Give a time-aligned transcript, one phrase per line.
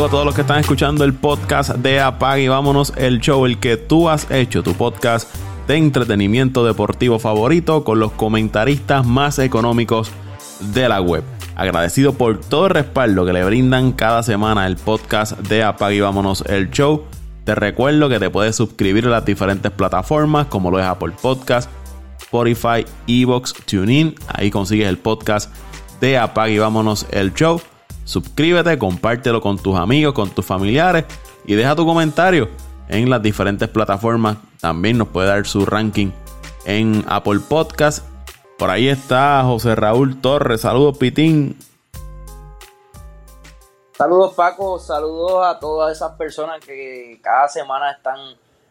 [0.00, 3.58] A todos los que están escuchando el podcast de Apag y vámonos el show, el
[3.58, 5.28] que tú has hecho, tu podcast
[5.68, 10.10] de entretenimiento deportivo favorito con los comentaristas más económicos
[10.72, 11.22] de la web.
[11.54, 16.00] Agradecido por todo el respaldo que le brindan cada semana el podcast de Apag y
[16.00, 17.04] vámonos el show.
[17.44, 21.70] Te recuerdo que te puedes suscribir a las diferentes plataformas como lo es Apple Podcast,
[22.18, 24.14] Spotify, Evox, TuneIn.
[24.28, 25.54] Ahí consigues el podcast
[26.00, 27.60] de Apag y vámonos el show.
[28.10, 31.04] Suscríbete, compártelo con tus amigos, con tus familiares
[31.44, 32.48] y deja tu comentario
[32.88, 34.38] en las diferentes plataformas.
[34.60, 36.10] También nos puede dar su ranking
[36.64, 38.04] en Apple Podcast.
[38.58, 40.62] Por ahí está José Raúl Torres.
[40.62, 41.56] Saludos, Pitín.
[43.96, 44.80] Saludos, Paco.
[44.80, 48.18] Saludos a todas esas personas que cada semana están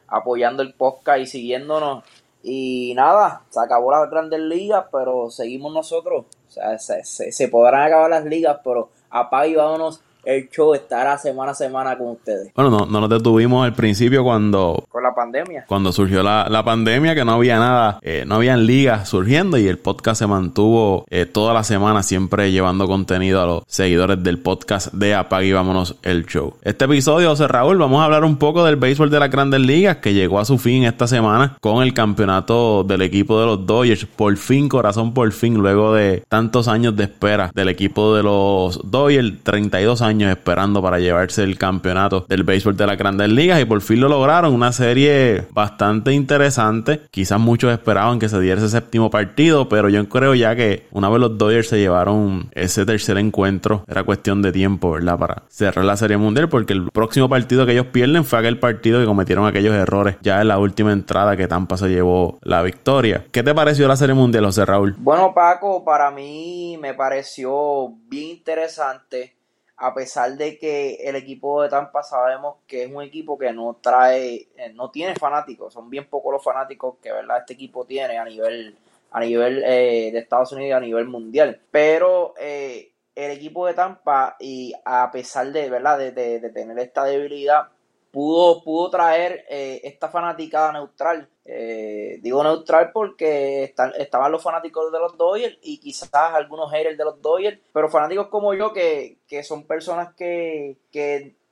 [0.09, 2.03] apoyando el podcast y siguiéndonos.
[2.44, 6.25] Y nada, se acabó las grandes ligas, pero seguimos nosotros.
[6.25, 11.17] O sea, se, se podrán acabar las ligas, pero apaga y vámonos el show estará
[11.17, 12.52] semana a semana con ustedes.
[12.53, 14.86] Bueno, no, no nos detuvimos al principio cuando...
[14.89, 15.66] Con la pandemia.
[15.67, 19.67] Cuando surgió la, la pandemia, que no había nada, eh, no habían ligas surgiendo y
[19.67, 24.39] el podcast se mantuvo eh, toda la semana siempre llevando contenido a los seguidores del
[24.39, 26.56] podcast de Apague y Vámonos el Show.
[26.64, 29.98] Este episodio, José Raúl, vamos a hablar un poco del béisbol de las grandes ligas
[29.98, 34.06] que llegó a su fin esta semana con el campeonato del equipo de los Dodgers.
[34.06, 38.92] Por fin, corazón, por fin, luego de tantos años de espera del equipo de los
[38.92, 43.65] Dodgers, 32 años esperando para llevarse el campeonato del béisbol de las grandes ligas y
[43.65, 44.53] por fin lo lograron.
[44.53, 47.02] Una serie bastante interesante.
[47.11, 51.09] Quizás muchos esperaban que se diera ese séptimo partido, pero yo creo ya que una
[51.09, 55.17] vez los Dodgers se llevaron ese tercer encuentro, era cuestión de tiempo, ¿verdad?
[55.17, 58.99] Para cerrar la serie mundial, porque el próximo partido que ellos pierden fue aquel partido
[58.99, 63.25] que cometieron aquellos errores ya en la última entrada que Tampa se llevó la victoria.
[63.31, 64.95] ¿Qué te pareció la serie mundial, José Raúl?
[64.97, 69.39] Bueno, Paco, para mí me pareció bien interesante
[69.82, 73.78] a pesar de que el equipo de Tampa sabemos que es un equipo que no
[73.82, 78.17] trae, eh, no tiene fanáticos, son bien pocos los fanáticos que verdad este equipo tiene
[78.17, 78.76] a nivel,
[79.12, 81.62] a nivel eh, de Estados Unidos y a nivel mundial.
[81.72, 85.98] Pero eh, el equipo de Tampa, y a pesar de, ¿verdad?
[85.98, 87.70] de tener esta debilidad,
[88.11, 91.30] pudo, pudo traer eh, esta fanaticada neutral.
[91.45, 97.05] Eh, digo neutral porque estaban los fanáticos de los Dodgers y quizás algunos haters de
[97.05, 100.77] los Dodgers, pero fanáticos como yo que, son personas que,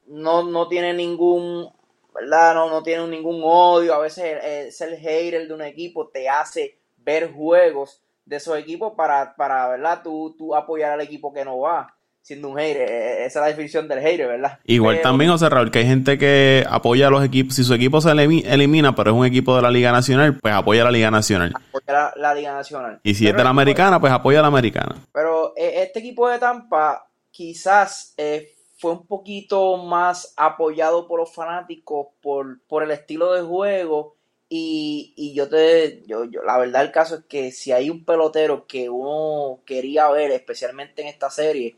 [0.06, 1.70] no, tienen ningún,
[2.14, 2.54] ¿verdad?
[2.54, 3.94] No, no tienen ningún odio.
[3.94, 9.36] A veces ser hater de un equipo te hace ver juegos de esos equipos para,
[9.36, 10.02] para ¿verdad?
[10.04, 11.97] Tú, tú apoyar al equipo que no va
[12.28, 12.90] siendo un hater.
[12.90, 14.60] E-, esa es la definición del hater, ¿verdad?
[14.66, 17.56] Igual también, José Raúl, que hay gente que apoya a los equipos.
[17.56, 20.82] Si su equipo se elimina, pero es un equipo de la Liga Nacional, pues apoya
[20.82, 21.54] a la Liga Nacional.
[21.56, 23.00] Apoya la, Liga Nacional.
[23.04, 24.96] Y si es de la Americana, pues apoya a la Americana.
[25.14, 31.34] Pero eh, este equipo de Tampa quizás eh, fue un poquito más apoyado por los
[31.34, 34.18] fanáticos por, por el estilo de juego.
[34.50, 38.06] Y, y yo te, yo, yo, la verdad el caso es que si hay un
[38.06, 41.76] pelotero que uno quería ver, especialmente en esta serie,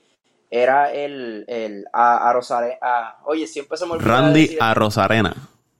[0.49, 3.17] era el, el a, a Rosarena.
[3.25, 4.07] oye, siempre se me olvida.
[4.07, 5.35] Randy a Rosarena.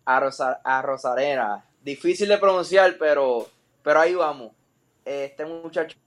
[0.06, 1.66] A, Rosarena.
[1.82, 3.48] Difícil de pronunciar, pero,
[3.84, 4.52] pero ahí vamos.
[5.06, 5.98] Este muchacho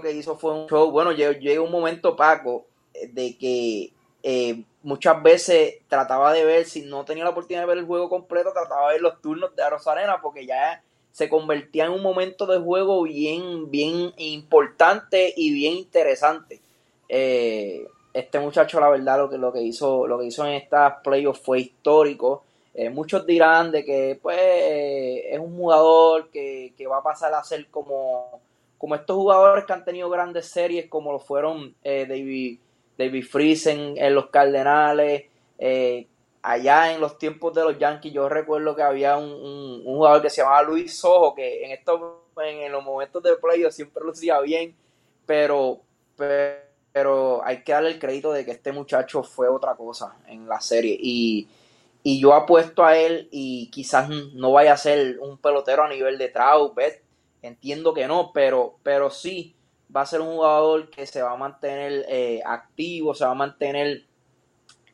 [0.00, 0.90] que hizo fue un show.
[0.90, 2.66] Bueno, llegó un momento, Paco,
[3.10, 7.78] de que eh, muchas veces trataba de ver, si no tenía la oportunidad de ver
[7.78, 11.92] el juego completo, trataba de ver los turnos de Rosarena, porque ya se convertía en
[11.92, 16.60] un momento de juego bien, bien importante y bien interesante.
[17.14, 20.94] Eh, este muchacho, la verdad, lo que, lo que hizo, lo que hizo en estas
[21.04, 22.42] playoffs fue histórico.
[22.72, 27.66] Eh, muchos dirán de que pues es un jugador que, va a pasar a ser
[27.66, 28.40] como,
[28.78, 32.58] como estos jugadores que han tenido grandes series, como lo fueron eh, David,
[32.96, 35.24] David Friesen en los Cardenales,
[36.40, 40.40] allá en los tiempos de los Yankees, yo recuerdo que había un, jugador que se
[40.40, 42.00] llamaba Luis Sojo, que en estos
[42.42, 44.74] en, los momentos de playoffs siempre lucía bien,
[45.26, 45.80] pero
[46.92, 50.60] pero hay que darle el crédito de que este muchacho fue otra cosa en la
[50.60, 50.96] serie.
[51.00, 51.48] Y,
[52.04, 56.28] yo apuesto a él y quizás no vaya a ser un pelotero a nivel de
[56.28, 56.76] Trout,
[57.42, 59.54] entiendo que no, pero, pero sí
[59.94, 63.34] va a ser un jugador que se va a mantener eh, activo, se va a
[63.34, 64.02] mantener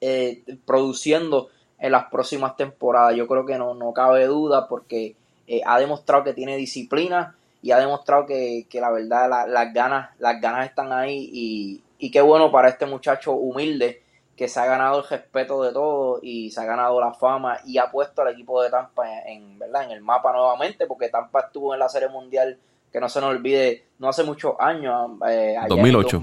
[0.02, 1.48] eh, produciendo
[1.78, 3.16] en las próximas temporadas.
[3.16, 5.16] Yo creo que no, no cabe duda porque
[5.46, 10.40] eh, ha demostrado que tiene disciplina y ha demostrado que, la verdad las ganas las
[10.40, 14.02] ganas están ahí y, y qué bueno para este muchacho humilde
[14.36, 17.76] que se ha ganado el respeto de todos y se ha ganado la fama y
[17.78, 19.84] ha puesto al equipo de Tampa en, ¿verdad?
[19.84, 22.56] en el mapa nuevamente, porque Tampa estuvo en la Serie Mundial,
[22.92, 26.20] que no se nos olvide, no hace muchos años, eh, 2008.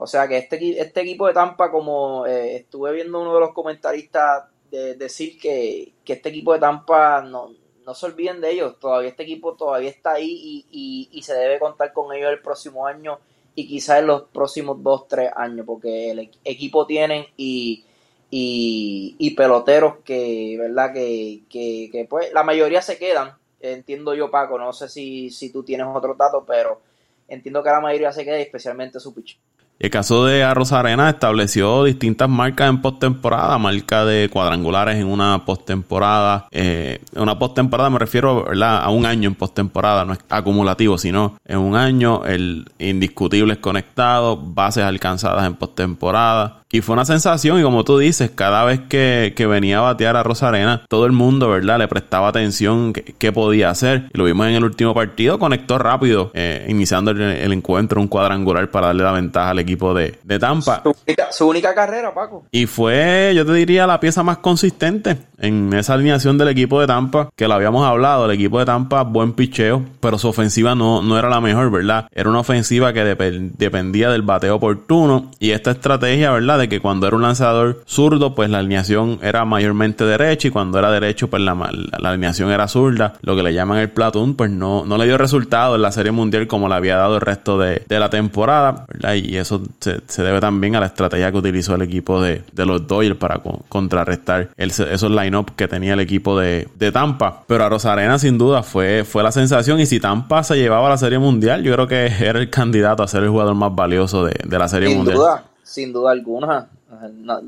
[0.00, 3.52] O sea que este, este equipo de Tampa, como eh, estuve viendo uno de los
[3.52, 7.50] comentaristas de, decir que, este equipo de Tampa no,
[7.84, 11.58] no se olviden de ellos, todavía este equipo todavía está ahí y, y, se debe
[11.58, 13.18] contar con ellos el próximo año
[13.58, 17.84] y quizás en los próximos dos, tres años, porque el equipo tienen y,
[18.30, 20.92] y, peloteros que, ¿verdad?
[20.92, 25.50] Que, que, que, pues la mayoría se quedan, entiendo yo Paco, no sé si, si
[25.50, 26.80] tú tienes otro dato, pero
[27.26, 29.40] entiendo que la mayoría se queda, especialmente su pitch.
[29.80, 35.44] El caso de Arroz Arena estableció distintas marcas en postemporada, marca de cuadrangulares en una
[35.44, 36.48] postemporada.
[36.50, 38.82] Eh, una postemporada me refiero ¿verdad?
[38.82, 44.40] a un año en postemporada, no es acumulativo, sino en un año el indiscutibles conectados,
[44.52, 46.62] bases alcanzadas en postemporada.
[46.70, 50.22] Y fue una sensación, y como tú dices, cada vez que, venía a batear a
[50.22, 51.78] Rosarena, todo el mundo, ¿verdad?
[51.78, 54.10] Le prestaba atención qué, podía hacer.
[54.12, 58.70] Y lo vimos en el último partido, conectó rápido, eh, iniciando el, encuentro, un cuadrangular
[58.70, 60.82] para darle la ventaja al equipo de, Tampa.
[61.30, 62.44] Su única, carrera, Paco.
[62.50, 66.86] Y fue, yo te diría, la pieza más consistente en esa alineación del equipo de
[66.86, 71.02] Tampa, que lo habíamos hablado, el equipo de Tampa, buen picheo, pero su ofensiva no,
[71.02, 72.08] no era la mejor, ¿verdad?
[72.12, 76.57] Era una ofensiva que dependía del bateo oportuno y esta estrategia, ¿verdad?
[76.58, 80.78] De que cuando era un lanzador zurdo, pues la alineación era mayormente derecha y cuando
[80.78, 84.50] era derecho, pues la, la, alineación era zurda, lo que le llaman el platoon, pues
[84.50, 87.58] no, no le dio resultado en la Serie Mundial como le había dado el resto
[87.58, 89.14] de, la temporada, ¿verdad?
[89.14, 93.16] Y eso se, debe también a la estrategia que utilizó el equipo de, los Dodgers
[93.16, 97.44] para contrarrestar esos line-up que tenía el equipo de, Tampa.
[97.46, 100.90] Pero a Rosarena sin duda fue, fue la sensación y si Tampa se llevaba a
[100.90, 104.24] la Serie Mundial, yo creo que era el candidato a ser el jugador más valioso
[104.24, 105.18] de, la Serie Mundial
[105.68, 106.70] sin duda alguna.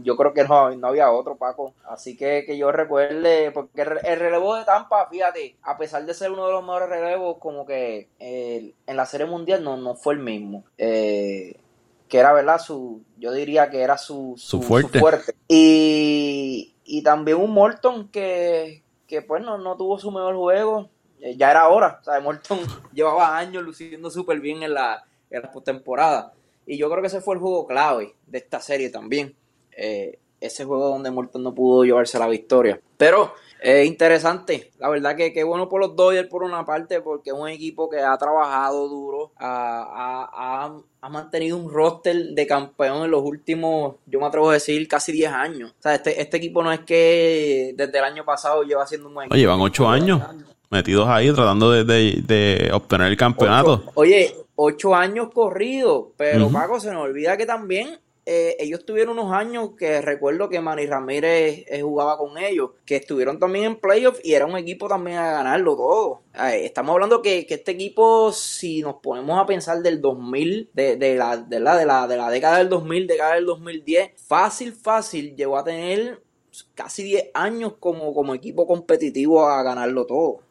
[0.02, 1.72] yo creo que no, no, había otro, Paco.
[1.88, 6.30] Así que que yo recuerde, porque el relevo de Tampa, fíjate, a pesar de ser
[6.30, 10.20] uno de los mejores relevos, como que en la Serie Mundial no, no fue el
[10.20, 10.64] mismo.
[10.76, 11.56] Eh,
[12.08, 12.60] que era, ¿verdad?
[12.60, 15.00] Su, yo diría que era su, su, fuerte.
[15.48, 20.90] Y, y también un Morton que, que pues no, no tuvo su mejor juego.
[21.20, 21.98] Eh, ya era hora.
[22.02, 22.58] O sea, Morton
[22.92, 26.34] llevaba años luciendo súper bien en la, en la postemporada.
[26.70, 29.34] Y yo creo que ese fue el juego clave de esta serie también.
[29.76, 32.80] Eh, ese juego donde Morton no pudo llevarse la victoria.
[32.96, 34.70] Pero es interesante.
[34.78, 37.90] La verdad que qué bueno por los Dodgers por una parte, porque es un equipo
[37.90, 40.70] que ha trabajado duro, ha,
[41.10, 45.32] mantenido un roster de campeón en los últimos, yo me atrevo a decir, casi 10
[45.32, 45.72] años.
[45.72, 49.14] O sea, este, este equipo no es que desde el año pasado lleva haciendo un
[49.14, 49.36] buen equipo.
[49.36, 50.22] llevan 8 años
[50.70, 53.82] metidos ahí tratando de, obtener el campeonato.
[53.94, 54.32] Oye,
[54.62, 59.70] ocho años corridos, pero Paco se nos olvida que también eh, ellos tuvieron unos años
[59.78, 64.34] que recuerdo que Manny Ramírez eh, jugaba con ellos, que estuvieron también en playoffs y
[64.34, 66.20] era un equipo también a ganarlo todo.
[66.52, 71.14] estamos hablando que, que, este equipo, si nos ponemos a pensar del 2000, de, de,
[71.14, 75.34] la, de, la, de, la, de la década del 2000, década del 2010, fácil, fácil
[75.34, 76.22] llegó a tener
[76.74, 80.49] casi 10 años como, como equipo competitivo a ganarlo todo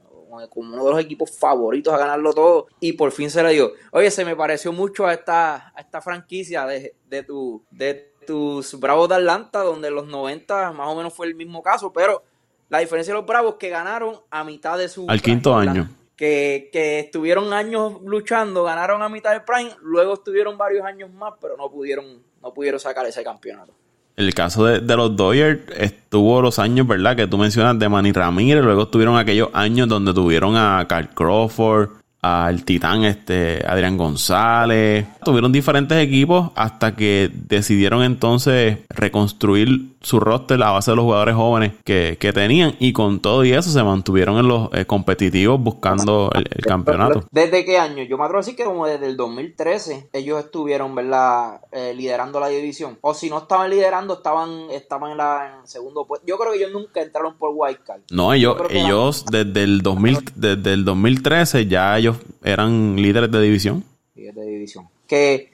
[0.50, 3.72] como uno de los equipos favoritos a ganarlo todo y por fin se le dio.
[3.92, 8.80] Oye, se me pareció mucho a esta, a esta franquicia de, de, tu, de tus
[8.80, 12.24] Bravos de Atlanta, donde en los 90 más o menos fue el mismo caso, pero
[12.70, 15.06] la diferencia de los Bravos que ganaron a mitad de su...
[15.10, 15.90] Al quinto año.
[16.16, 21.34] Que, que, estuvieron años luchando, ganaron a mitad del prime, luego estuvieron varios años más,
[21.40, 23.74] pero no pudieron, no pudieron sacar ese campeonato.
[24.20, 27.16] El caso de, los Dodgers estuvo los años, ¿verdad?
[27.16, 31.92] Que tú mencionas de Manny Ramírez, luego estuvieron aquellos años donde tuvieron a Carl Crawford,
[32.22, 35.06] al titán este Adrián González.
[35.24, 41.36] Tuvieron diferentes equipos hasta que decidieron entonces reconstruir su roster a base de los jugadores
[41.36, 46.30] jóvenes que, tenían y con todo y eso se mantuvieron en los eh, competitivos buscando
[46.34, 47.24] el, campeonato.
[47.32, 48.04] ¿Desde qué año?
[48.04, 51.62] Yo me atrevo a decir que como desde el 2013 ellos estuvieron, ¿verdad?
[51.72, 53.00] Eh, liderando la división.
[53.02, 56.28] O si no estaban liderando, estaban, estaban en, la, segundo puesto.
[56.28, 58.02] Yo creo que ellos nunca entraron por Wildcard.
[58.12, 62.09] No, ellos, ellos desde, el 2000, desde el 2013 ya ellos
[62.44, 63.84] eran líderes de división.
[65.08, 65.52] Que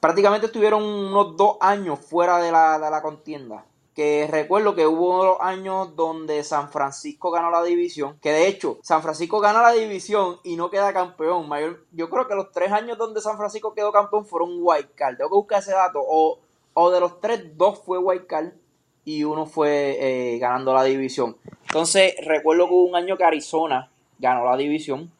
[0.00, 5.40] prácticamente estuvieron unos dos años fuera de la, de la contienda que recuerdo que hubo
[5.40, 10.38] años donde San Francisco ganó la división, que de hecho San Francisco gana la división
[10.42, 11.48] y no queda campeón.
[11.48, 15.16] Mayor, yo creo que los tres años donde San Francisco quedó campeón fueron white card.
[15.16, 16.00] Tengo que buscar ese dato.
[16.04, 16.40] O,
[16.74, 18.48] o de los tres, dos fue white card
[19.04, 21.36] y uno fue eh, ganando la división.
[21.66, 25.12] Entonces recuerdo que hubo un año que Arizona ganó la división.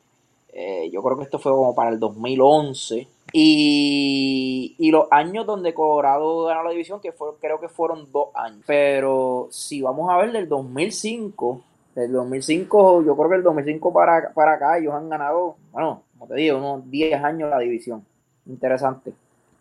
[0.57, 3.09] Eh, yo creo que esto fue como para el 2011.
[3.33, 8.29] Y, y, los años donde Colorado ganó la división, que fue, creo que fueron dos
[8.35, 8.63] años.
[8.65, 11.61] Pero si vamos a ver del 2005,
[11.97, 16.29] del 2005, yo creo que del 2005 para, para acá, ellos han ganado, bueno, como
[16.29, 18.05] te digo, unos 10 años la división.
[18.47, 19.13] Interesante.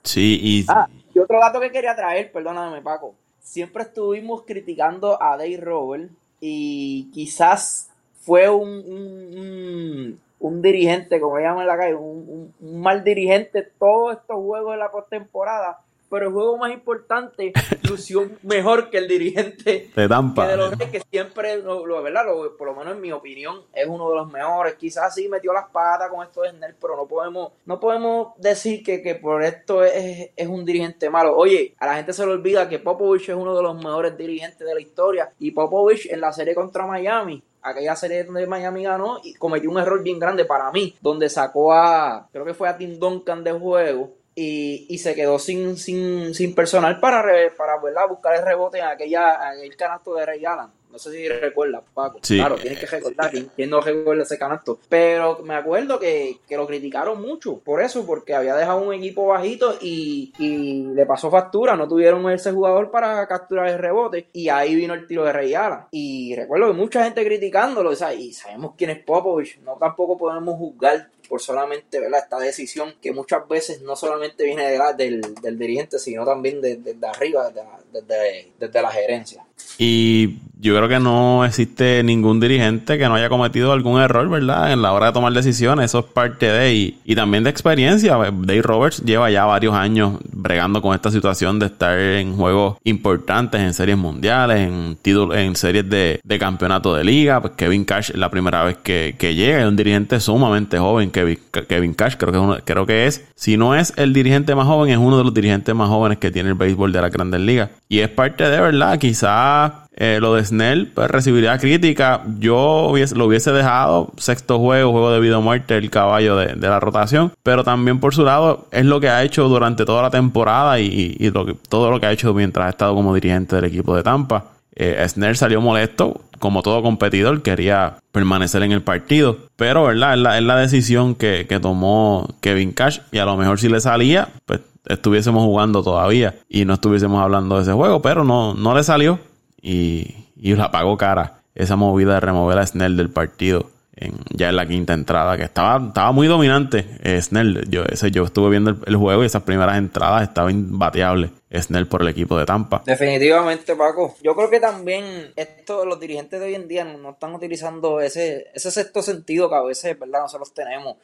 [0.03, 0.65] Sí, y...
[0.67, 6.11] Ah, y otro dato que quería traer, perdóname Paco, siempre estuvimos criticando a Dave Robert
[6.39, 10.19] y quizás fue un, un,
[10.61, 14.91] dirigente, como llaman en la calle, un, un, mal dirigente todos estos juegos de la
[14.91, 15.79] postemporada
[16.13, 17.51] pero el juego más importante
[17.89, 20.45] lució mejor que el dirigente de Tampa.
[20.45, 22.25] Que de los que siempre, lo, ¿verdad?
[22.55, 24.75] por lo menos en mi opinión, es uno de los mejores.
[24.75, 28.83] Quizás sí metió las patas con esto de Snell, pero no podemos, no podemos decir
[28.83, 31.35] que, que por esto es, es, un dirigente malo.
[31.35, 34.67] Oye, a la gente se le olvida que Popovich es uno de los mejores dirigentes
[34.67, 39.19] de la historia y Popovich en la serie contra Miami aquella serie donde Miami ganó
[39.23, 42.77] y cometió un error bien grande para mí, donde sacó a, creo que fue a
[42.77, 47.23] Tim Duncan de juego y, y, se quedó sin, sin, sin personal para,
[47.55, 50.67] para buscar el rebote en aquella en el canasto de Ray Allen.
[50.93, 52.19] No sé si recuerdas, Paco.
[52.21, 53.31] Claro, tienes que recordar.
[53.55, 54.77] ¿Quién no recuerda ese canasto?
[54.87, 59.25] Pero me acuerdo que, que, lo criticaron mucho por eso, porque había dejado un equipo
[59.25, 61.75] bajito y, y, le pasó factura.
[61.75, 64.27] No tuvieron ese jugador para capturar el rebote.
[64.33, 65.79] Y ahí vino el tiro de Rey Allen.
[65.89, 67.89] Y recuerdo que mucha gente criticándolo.
[67.89, 69.59] O sea, y sabemos quién es Popovich.
[69.61, 72.19] No tampoco podemos juzgar por solamente ¿verdad?
[72.19, 76.93] esta decisión que muchas veces no solamente viene de del, del, dirigente, sino también desde
[76.93, 77.49] de, arriba,
[77.93, 79.43] desde, desde la gerencia.
[79.77, 84.71] Y yo creo que no existe ningún dirigente que no haya cometido algún error, ¿verdad?
[84.71, 85.85] En la hora de tomar decisiones.
[85.85, 88.15] Eso es parte de y, y también de experiencia.
[88.15, 93.59] Dave Roberts lleva ya varios años bregando con esta situación de estar en juegos importantes,
[93.59, 97.41] en series mundiales, en títulos, en series de, de, campeonato de liga.
[97.41, 99.61] Pues Kevin Cash es la primera vez que, que llega.
[99.61, 101.11] Es un dirigente sumamente joven.
[101.11, 104.55] Kevin, Kevin Cash creo que, es uno, creo que es, si no es el dirigente
[104.55, 107.09] más joven, es uno de los dirigentes más jóvenes que tiene el béisbol de la
[107.09, 107.69] Grandes Ligas.
[107.93, 108.97] Y es parte de, ¿verdad?
[108.97, 112.23] Quizás eh, lo de Snell pues, recibiría crítica.
[112.39, 116.79] Yo lo hubiese dejado sexto juego, juego de vida o muerte, el caballo de, la
[116.79, 117.33] rotación.
[117.43, 121.31] Pero también por su lado es lo que ha hecho durante toda la temporada y,
[121.69, 124.45] todo lo que ha hecho mientras ha estado como dirigente del equipo de Tampa.
[124.75, 129.37] Eh, Snell salió molesto, como todo competidor, quería permanecer en el partido.
[129.55, 130.15] Pero, ¿verdad?
[130.35, 133.01] Es la, decisión que, que tomó Kevin Cash.
[133.11, 137.57] Y a lo mejor si le salía, pues estuviésemos jugando todavía y no estuviésemos hablando
[137.57, 138.01] de ese juego.
[138.01, 139.19] Pero no, no le salió
[139.61, 144.49] y, y la pagó cara esa movida de remover a Snell del partido en, ya
[144.49, 147.69] en la quinta entrada, que estaba, estaba muy dominante eh, Snell.
[147.69, 152.01] Yo, ese, yo estuve viendo el, juego y esas primeras entradas estaba imbateable Snell por
[152.01, 152.81] el equipo de Tampa.
[152.85, 154.15] Definitivamente, Paco.
[154.23, 158.47] Yo creo que también esto, los dirigentes de hoy en día no, están utilizando ese,
[158.53, 160.21] ese sexto sentido que a veces, ¿verdad?
[160.21, 160.97] Nosotros tenemos.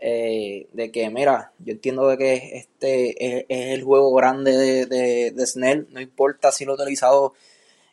[0.00, 4.86] Eh, de que, mira, yo entiendo de que este es, el juego grande de,
[5.32, 7.34] de, Snell, no importa si lo he utilizado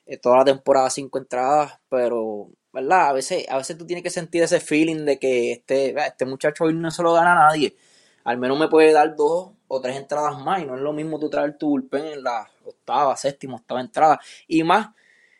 [0.05, 3.09] eh, toda la temporada cinco entradas, pero, ¿verdad?
[3.09, 6.65] A veces, a veces tú tienes que sentir ese feeling de que este, este muchacho
[6.65, 7.75] hoy no se lo gana a nadie.
[8.23, 11.19] Al menos me puede dar dos o tres entradas más y no es lo mismo
[11.19, 14.19] tú traer tu bullpen en la octava, séptima, octava entrada.
[14.47, 14.89] Y más,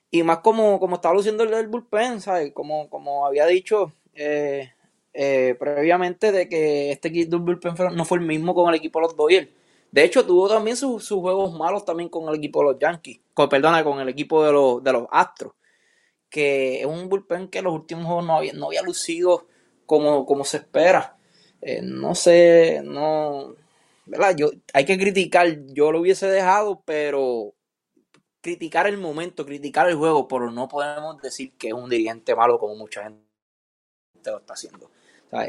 [0.10, 2.54] y más como, como estaba luciendo el del bullpen, ¿sabes?
[2.54, 4.72] Como, como había dicho eh,
[5.16, 9.08] eh, previamente de que este del bullpen no fue el mismo con el equipo de
[9.08, 9.50] los Dodgers
[9.96, 13.22] de hecho, tuvo también sus, juegos malos también con el equipo de los Yankees.
[13.50, 15.54] Perdona, con el equipo de los, de los Astros.
[16.30, 19.48] Que es un bullpen que en los últimos juegos no había, no había lucido
[19.86, 21.18] como, como se espera.
[21.62, 23.56] Eh, no sé, no.
[24.06, 24.36] ¿Verdad?
[24.36, 25.48] Yo, hay que criticar.
[25.68, 27.54] Yo lo hubiese dejado, pero
[28.42, 32.60] criticar el momento, criticar el juego, pero no podemos decir que es un dirigente malo
[32.60, 33.24] como mucha gente
[34.26, 34.92] lo está haciendo.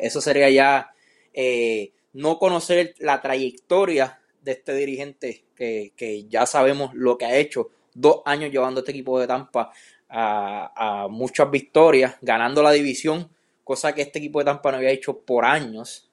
[0.00, 0.90] Eso sería ya
[1.32, 7.70] eh, no conocer la trayectoria de este dirigente que, ya sabemos lo que ha hecho,
[7.94, 9.72] dos años llevando este equipo de Tampa
[10.08, 13.28] a, muchas victorias, ganando la división,
[13.64, 16.08] cosa que este equipo de Tampa no había hecho por años,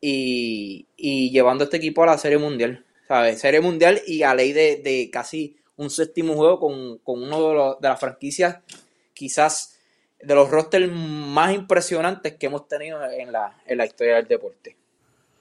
[0.00, 0.86] y,
[1.30, 3.40] llevando este equipo a la Serie Mundial, ¿sabes?
[3.40, 7.98] Serie Mundial y a ley de, casi un séptimo juego con, con uno de, las
[7.98, 8.58] franquicias
[9.14, 9.71] quizás
[10.22, 14.76] de los rosters más impresionantes que hemos tenido en la, en la historia del deporte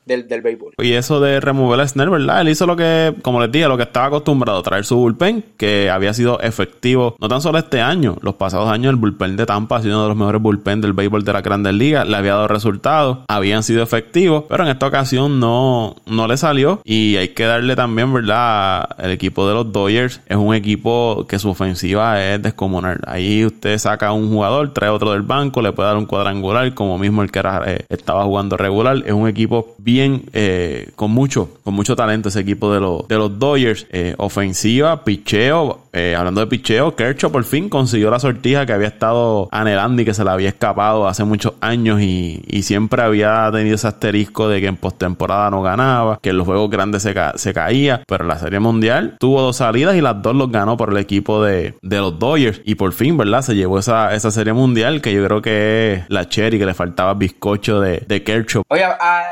[0.05, 0.73] del, del béisbol.
[0.79, 2.41] Y eso de remover a Snell, ¿verdad?
[2.41, 5.89] Él hizo lo que, como les dije, lo que estaba acostumbrado, traer su bullpen, que
[5.89, 9.77] había sido efectivo, no tan solo este año, los pasados años el bullpen de Tampa
[9.77, 12.33] ha sido uno de los mejores bullpen del béisbol de la Grandes Ligas, le había
[12.33, 17.29] dado resultados, habían sido efectivos, pero en esta ocasión no, no le salió y hay
[17.29, 18.89] que darle también, ¿verdad?
[18.97, 22.99] El equipo de los Dodgers es un equipo que su ofensiva es descomunal.
[23.05, 26.97] Ahí usted saca un jugador, trae otro del banco, le puede dar un cuadrangular, como
[26.97, 31.73] mismo el que eh, estaba jugando regular, es un equipo bien, eh, con mucho, con
[31.73, 33.87] mucho talento ese equipo de los, de los Dodgers.
[33.91, 38.87] Eh, ofensiva, picheo, eh, hablando de picheo, Kershaw por fin consiguió la sortija que había
[38.87, 43.49] estado anhelando y que se le había escapado hace muchos años y, y siempre había
[43.51, 47.13] tenido ese asterisco de que en postemporada no ganaba, que en los juegos grandes se,
[47.35, 50.91] se caía, pero la Serie Mundial tuvo dos salidas y las dos los ganó por
[50.91, 53.41] el equipo de, de los Dodgers y por fin, ¿verdad?
[53.41, 56.73] Se llevó esa, esa Serie Mundial que yo creo que es la cherry que le
[56.73, 58.63] faltaba bizcocho de, de Kershaw.
[58.69, 59.23] Oye, ah,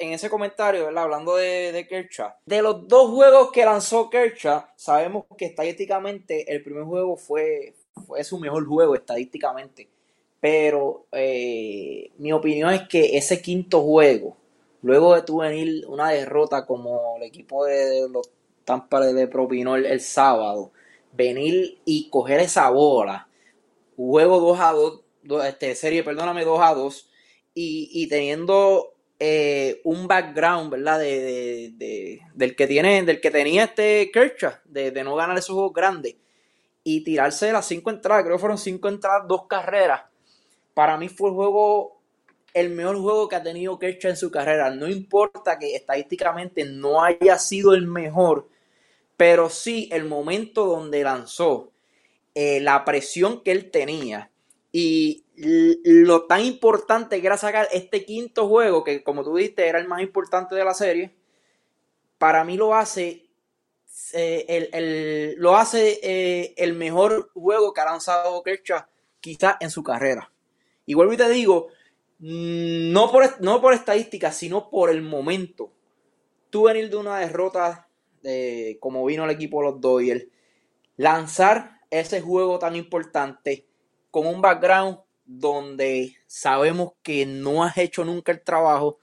[0.00, 1.04] en ese comentario, ¿verdad?
[1.04, 2.08] Hablando de, de
[2.46, 7.74] de los dos juegos que lanzó Kershaw, sabemos que estadísticamente el primer juego fue,
[8.06, 9.88] fue su mejor juego estadísticamente.
[10.40, 14.36] Pero eh, mi opinión es que ese quinto juego,
[14.82, 18.30] luego de tu venir una derrota como el equipo de los
[18.68, 20.72] Tampa de propinó el, sábado,
[21.14, 23.26] venir y coger esa bola,
[23.96, 25.00] juego 2 a 2,
[25.46, 27.10] este, serie, perdóname, 2 a 2,
[27.54, 31.00] y, teniendo eh, un background, ¿verdad?
[31.00, 36.16] De, del que tiene, del que tenía este Kershaw, de, no ganar esos juegos grandes,
[36.84, 40.02] y tirarse las cinco entradas, creo que fueron cinco entradas, dos carreras.
[40.72, 42.00] Para mí fue el juego,
[42.54, 44.70] el mejor juego que ha tenido Kershaw en su carrera.
[44.70, 48.48] No importa que estadísticamente no haya sido el mejor,
[49.16, 51.72] pero sí el momento donde lanzó,
[52.34, 54.30] eh, la presión que él tenía
[54.70, 59.78] y lo tan importante que era sacar este quinto juego, que como tú dijiste era
[59.78, 61.16] el más importante de la serie,
[62.18, 63.30] para mí lo hace,
[64.12, 68.82] eh, el, lo hace eh, el mejor juego que ha lanzado Kershaw
[69.20, 70.30] quizás en su carrera.
[70.84, 71.68] Y vuelvo y te digo,
[72.18, 75.72] mm, no por, no por estadística, sino por el momento.
[76.50, 77.88] Tú venir de una derrota
[78.22, 80.26] de, como vino el equipo de los Dodgers,
[80.96, 83.67] lanzar ese juego tan importante
[84.10, 88.98] con un background donde sabemos que no has hecho nunca el trabajo,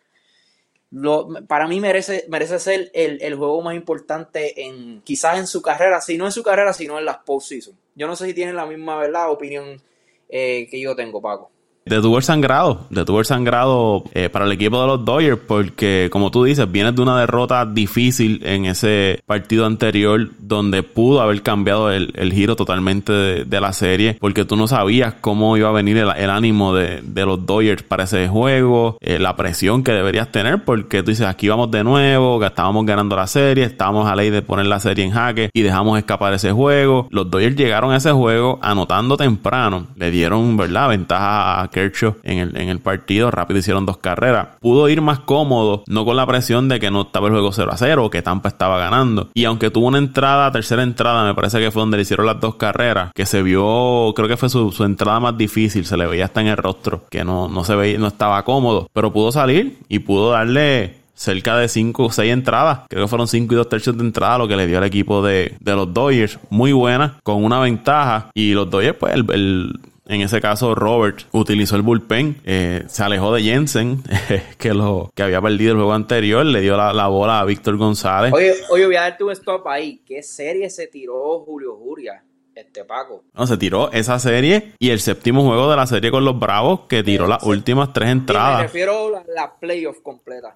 [1.47, 6.17] para mí merece, merece ser el, juego más importante en quizás en su carrera, si
[6.17, 7.77] no en su carrera, sino en las postseason.
[7.95, 9.29] Yo no sé si tienen la misma ¿verdad?
[9.29, 9.81] opinión
[10.29, 11.51] eh, que yo tengo, Paco
[11.87, 16.31] detuvo el sangrado, detuvo el sangrado eh, para el equipo de los Dodgers porque como
[16.31, 21.91] tú dices, vienes de una derrota difícil en ese partido anterior donde pudo haber cambiado
[21.91, 26.29] el, giro totalmente de, la serie porque tú no sabías cómo iba a venir el,
[26.29, 31.11] ánimo de, los Dodgers para ese juego, eh, la presión que deberías tener porque tú
[31.11, 34.79] dices aquí vamos de nuevo, estábamos ganando la serie, estábamos a ley de poner la
[34.79, 37.07] serie en jaque y dejamos escapar ese juego.
[37.11, 42.39] Los Dodgers llegaron a ese juego anotando temprano, le dieron, ¿verdad?, ventaja a Kershaw en
[42.39, 43.29] el, en el partido.
[43.31, 44.47] Rápido hicieron dos carreras.
[44.61, 47.69] Pudo ir más cómodo, no con la presión de que no estaba el juego 0
[47.73, 49.29] a 0, que Tampa estaba ganando.
[49.33, 52.39] Y aunque tuvo una entrada, tercera entrada, me parece que fue donde le hicieron las
[52.39, 56.25] dos carreras, que se vio, creo que fue su, entrada más difícil, se le veía
[56.25, 59.79] hasta en el rostro, que no, no se veía, no estaba cómodo, pero pudo salir
[59.89, 62.81] y pudo darle cerca de 5 o 6 entradas.
[62.89, 65.21] Creo que fueron 5 y 2 tercios de entrada lo que le dio al equipo
[65.21, 66.39] de, de los Dodgers.
[66.49, 68.29] Muy buena, con una ventaja.
[68.33, 73.33] Y los Dodgers, pues, el en ese caso, Robert utilizó el bullpen, eh, se alejó
[73.33, 74.03] de Jensen,
[74.59, 78.31] que lo que había perdido el juego anterior, le dio la, bola a Víctor González.
[78.31, 80.03] Oye, oye, voy a darte un stop ahí.
[80.05, 82.23] ¿Qué serie se tiró Julio Juria?
[82.53, 83.23] Este Paco.
[83.33, 86.81] No, se tiró esa serie y el séptimo juego de la serie con los Bravos,
[86.87, 88.57] que tiró las últimas tres entradas.
[88.57, 90.55] me refiero a la, playoff completa.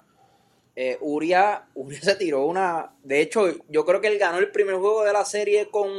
[0.74, 2.92] Eh, Uria, Uria se tiró una.
[3.02, 5.90] De hecho, yo creo que él ganó el primer juego de la serie con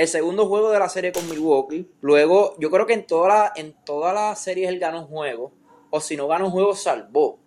[0.00, 1.86] el segundo juego de la serie con Milwaukee.
[2.00, 5.52] Luego, yo creo que en toda la, en todas las series él ganó un juego.
[5.90, 7.38] O si no gana un juego, salvó.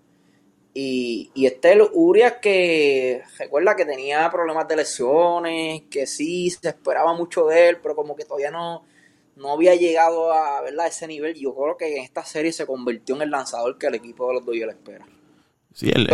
[0.72, 7.16] Y, y este Urias que recuerda que tenía problemas de lesiones, que sí se esperaba
[7.16, 8.86] mucho de él, pero como que todavía no,
[9.36, 10.86] no había llegado a ¿verdad?
[10.86, 11.34] ese nivel.
[11.34, 14.34] Yo creo que en esta serie se convirtió en el lanzador que el equipo de
[14.36, 15.08] los Dodgers espera.
[15.74, 16.08] Sí, el,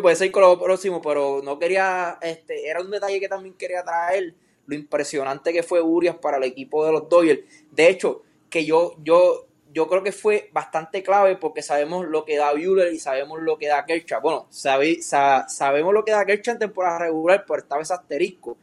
[0.00, 3.84] puede ser con lo próximo, pero no quería, este, era un detalle que también quería
[3.84, 4.34] traer
[4.66, 7.40] lo impresionante que fue Urias para el equipo de los Dodgers.
[7.70, 12.36] De hecho, que yo, yo, yo creo que fue bastante clave porque sabemos lo que
[12.36, 14.20] da Buehler y sabemos lo que da Kershaw.
[14.20, 18.56] Bueno, sabemos lo que da Kershaw en temporada regular, pero estaba ese asterisco.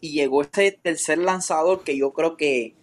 [0.00, 2.74] Y llegó ese tercer lanzador que yo creo que,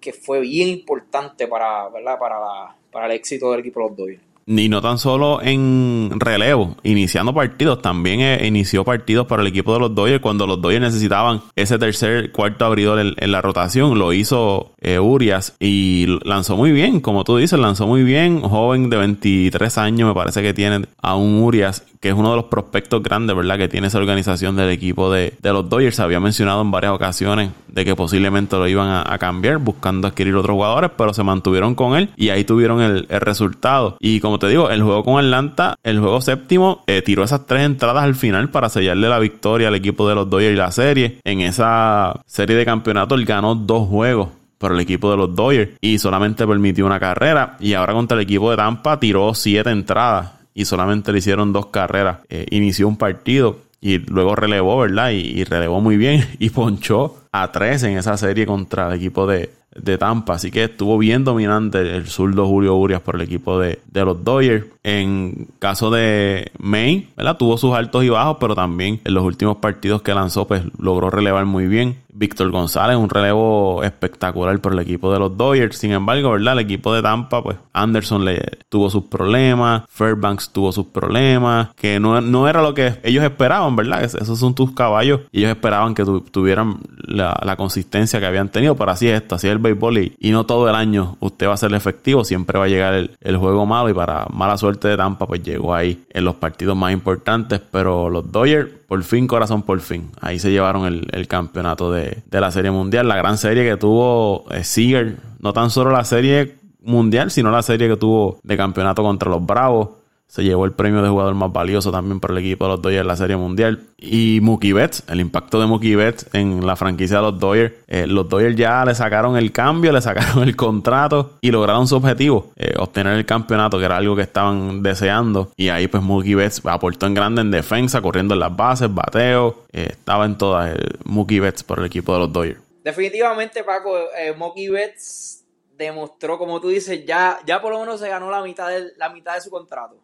[0.00, 2.18] que fue bien importante para, ¿verdad?
[2.18, 4.33] Para, para el éxito del equipo de los Dodgers.
[4.46, 9.72] Ni no tan solo en relevo, iniciando partidos, también eh, inició partidos para el equipo
[9.72, 13.98] de los Dodgers cuando los Dodgers necesitaban ese tercer, cuarto abridor en, la rotación.
[13.98, 18.42] Lo hizo eh, Urias y lanzó muy bien, como tú dices, lanzó muy bien.
[18.42, 22.36] Joven de 23 años, me parece que tiene a un Urias que es uno de
[22.36, 23.56] los prospectos grandes, ¿verdad?
[23.56, 26.00] Que tiene esa organización del equipo de, los Dodgers.
[26.00, 30.54] Había mencionado en varias ocasiones de que posiblemente lo iban a, cambiar buscando adquirir otros
[30.54, 33.96] jugadores, pero se mantuvieron con él y ahí tuvieron el, el resultado.
[34.00, 37.46] Y como como te digo, el juego con Atlanta, el juego séptimo, eh, tiró esas
[37.46, 40.72] tres entradas al final para sellarle la victoria al equipo de los Dodgers y la
[40.72, 41.18] serie.
[41.22, 45.74] En esa serie de campeonato, él ganó dos juegos por el equipo de los Dodgers
[45.80, 47.56] y solamente permitió una carrera.
[47.60, 51.66] Y ahora contra el equipo de Tampa tiró siete entradas y solamente le hicieron dos
[51.66, 52.18] carreras.
[52.28, 55.10] Eh, inició un partido y luego relevó, ¿verdad?
[55.10, 59.50] Y, relevó muy bien y ponchó a tres en esa serie contra el equipo de,
[59.76, 60.34] de Tampa.
[60.34, 64.24] Así que estuvo bien dominante el zurdo Julio Urias por el equipo de, de, los
[64.24, 64.64] Dodgers.
[64.82, 67.36] En caso de May, ¿verdad?
[67.36, 71.10] Tuvo sus altos y bajos, pero también en los últimos partidos que lanzó, pues logró
[71.10, 71.98] relevar muy bien.
[72.14, 75.76] Víctor González, un relevo espectacular por el equipo de los Dodgers.
[75.76, 76.54] Sin embargo, ¿verdad?
[76.54, 82.00] El equipo de Tampa, pues Anderson le tuvo sus problemas, Fairbanks tuvo sus problemas, que
[82.00, 84.04] no, no era lo que ellos esperaban, ¿verdad?
[84.04, 88.90] Esos son tus caballos ellos esperaban que tuvieran la, la, consistencia que habían tenido, pero
[88.90, 91.54] así es esto, así es el béisbol y, y, no todo el año usted va
[91.54, 94.88] a ser efectivo, siempre va a llegar el, el juego malo y para mala suerte
[94.88, 99.26] de Tampa, pues llegó ahí en los partidos más importantes, pero los Dodgers por fin,
[99.26, 100.10] corazón, por fin.
[100.20, 103.08] Ahí se llevaron el, el campeonato de, de, la Serie Mundial.
[103.08, 105.16] La gran serie que tuvo eh, Seager.
[105.40, 109.44] No tan solo la serie mundial, sino la serie que tuvo de campeonato contra los
[109.44, 109.88] Bravos
[110.26, 113.02] se llevó el premio de jugador más valioso también por el equipo de los Dodgers
[113.02, 113.84] en la Serie Mundial.
[113.98, 117.74] Y Mookie Betts, el impacto de Mookie Betts en la franquicia de los Dodgers.
[117.86, 121.96] Eh, los Dodgers ya le sacaron el cambio, le sacaron el contrato y lograron su
[121.96, 125.52] objetivo, eh, obtener el campeonato, que era algo que estaban deseando.
[125.56, 129.62] Y ahí pues Mookie Betts aportó en grande en defensa, corriendo en las bases, bateo.
[129.72, 132.60] Eh, estaba en todas Mookie Betts por el equipo de los Dodgers.
[132.82, 133.94] Definitivamente, Paco,
[134.36, 135.44] Mookie Betts
[135.76, 139.08] demostró, como tú dices, ya, ya por lo menos se ganó la mitad de, la
[139.08, 140.03] mitad de su contrato.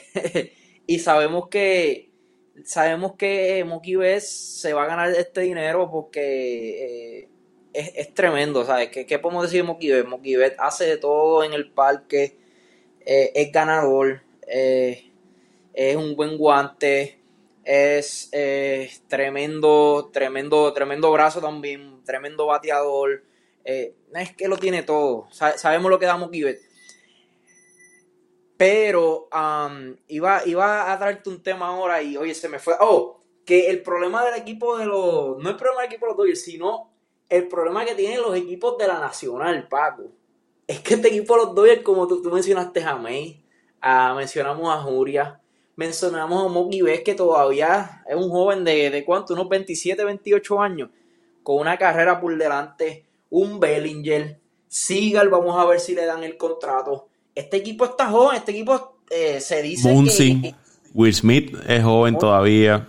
[0.86, 2.12] y sabemos que
[2.64, 7.28] sabemos que Mookie Betts se va a ganar este dinero porque eh,
[7.72, 8.90] es, es, tremendo, ¿sabes?
[8.90, 10.08] ¿Qué, ¿Qué, podemos decir de Mookie Betts?
[10.08, 12.36] Mookie Betts hace de todo en el parque,
[13.04, 15.10] eh, es ganador, eh,
[15.72, 17.18] es un buen guante,
[17.64, 18.30] es
[19.08, 23.24] tremendo, tremendo, tremendo brazo también, tremendo bateador,
[23.64, 26.71] es que lo tiene todo, sabemos lo que da Mookie Betts.
[28.62, 32.74] Pero um, iba, iba a traerte un tema ahora y oye, se me fue.
[32.78, 35.42] Oh, que el problema del equipo de los.
[35.42, 36.92] No el problema del equipo de los Dodgers, sino
[37.28, 40.12] el problema que tienen los equipos de la Nacional, Paco.
[40.68, 43.44] Es que este equipo de los Dodgers, como tú, tú mencionaste a May,
[44.14, 45.40] mencionamos a Juria,
[45.74, 50.60] mencionamos a Mookie Betts, que todavía es un joven de, de cuánto, unos 27, 28
[50.60, 50.90] años,
[51.42, 56.36] con una carrera por delante, un Bellinger, Seagal, vamos a ver si le dan el
[56.36, 60.54] contrato este equipo está joven, este equipo eh, se dice que...
[60.94, 62.88] Will Smith es joven todavía.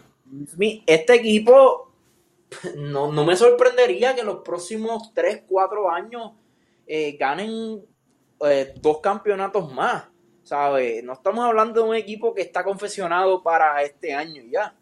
[0.86, 1.92] Este equipo
[2.76, 6.32] no, me sorprendería que los próximos 3, 4 años
[6.86, 7.82] eh, ganen
[8.42, 10.06] eh, dos campeonatos más.
[10.44, 11.02] ¿Sabes?
[11.06, 14.76] No estamos hablando de un equipo que está confesionado para este año ya.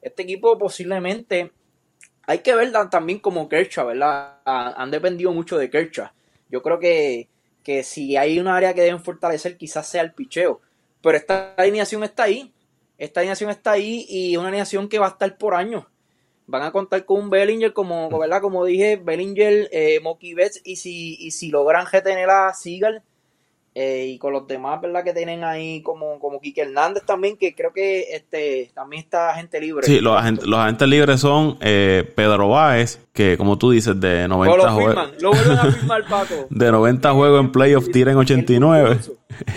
[0.00, 1.50] Este equipo posiblemente
[2.22, 4.38] hay que ver también como Kershaw, ¿verdad?
[4.44, 6.10] Han dependido mucho de Kershaw.
[6.48, 7.28] Yo creo que
[7.62, 10.60] que si hay un área que deben fortalecer, quizás sea el picheo.
[11.02, 12.52] Pero esta alineación está ahí.
[12.96, 15.84] Esta alineación está ahí y una alineación que va a estar por años.
[16.46, 18.40] Van a contar con un Bellinger, como, ¿verdad?
[18.40, 20.00] como dije, Bellinger, eh,
[20.34, 23.02] Betts, y si, y si logran retener a Seagal,
[23.80, 25.04] eh, y con los demás, ¿verdad?
[25.04, 29.60] Que tienen ahí como, como Quique Hernández también, que creo que este también está agente
[29.60, 29.86] libre.
[29.86, 34.26] Sí, los, agentes, los agentes libres son eh, Pedro Báez, que como tú dices, de
[34.26, 35.22] 90 juegos.
[35.22, 36.46] Lo vuelven a firmar, Paco.
[36.50, 38.98] de 90 juegos en playoff, tienen 89.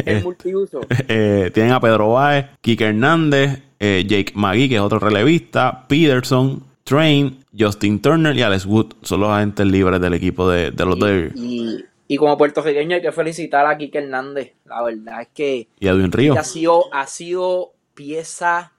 [0.05, 0.81] El multiuso.
[1.07, 6.63] eh, tienen a Pedro Báez, Quique Hernández, eh, Jake McGee, que es otro relevista, Peterson,
[6.84, 10.97] Train, Justin Turner y Alex Wood son los agentes libres del equipo de, de los.
[11.36, 14.52] Y, y como puertorriqueño hay que felicitar a Kike Hernández.
[14.65, 16.38] La verdad es que y a Río.
[16.38, 18.74] Ha, sido, ha sido pieza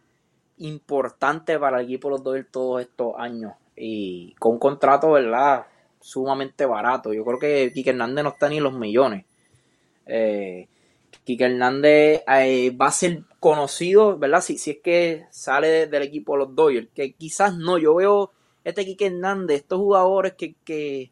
[0.59, 3.55] importante para el equipo de los Dodgers todos estos años.
[3.75, 5.65] Y con un contrato, ¿verdad?
[5.99, 7.15] Sumamente barato.
[7.15, 9.25] Yo creo que Kike Hernández no está ni en los millones.
[10.05, 10.69] Eh,
[11.25, 14.43] Kike Hernández eh, va a ser conocido, ¿verdad?
[14.43, 16.89] Si, si es que sale del equipo de los Dodgers.
[16.95, 17.79] Que quizás no.
[17.79, 18.31] Yo veo
[18.63, 21.12] este Kike Hernández, estos jugadores que, que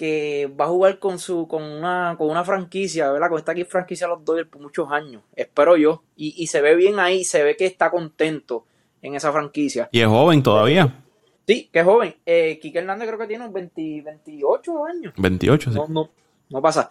[0.00, 3.28] que va a jugar con su con una, con una franquicia, ¿verdad?
[3.28, 6.04] Con esta aquí franquicia los Dodgers por muchos años, espero yo.
[6.16, 8.64] Y, se ve bien ahí, se ve que está contento
[9.02, 9.90] en esa franquicia.
[9.92, 11.04] Y es joven todavía.
[11.46, 12.16] Sí, que es joven.
[12.24, 15.12] Eh, Quique Hernández creo que tiene 20, 28 años.
[15.18, 15.78] 28, sí.
[15.90, 16.08] No,
[16.48, 16.90] no, pasa.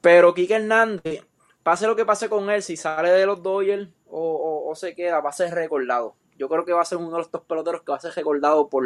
[0.00, 1.26] Pero Quique Hernández,
[1.64, 5.18] pase lo que pase con él, si sale de los Dodgers o, o se queda,
[5.18, 6.14] va a ser recordado.
[6.38, 8.68] Yo creo que va a ser uno de estos peloteros que va a ser recordado
[8.68, 8.84] por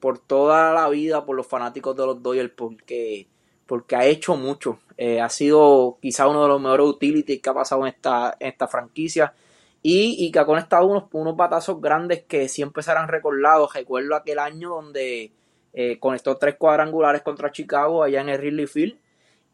[0.00, 3.28] por toda la vida por los fanáticos de los Dodgers porque
[3.68, 4.80] porque ha hecho mucho.
[4.96, 8.66] Eh, ha sido quizá uno de los mejores utilities que ha pasado en esta, esta
[8.66, 9.34] franquicia.
[9.82, 13.74] Y, y, que ha conectado unos, unos batazos grandes que siempre serán recordados.
[13.74, 15.32] Recuerdo aquel año donde
[15.74, 18.98] eh, conectó tres cuadrangulares contra Chicago allá en el Ridley Field.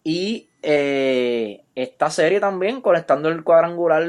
[0.04, 4.04] Y eh, esta serie también, conectando el cuadrangular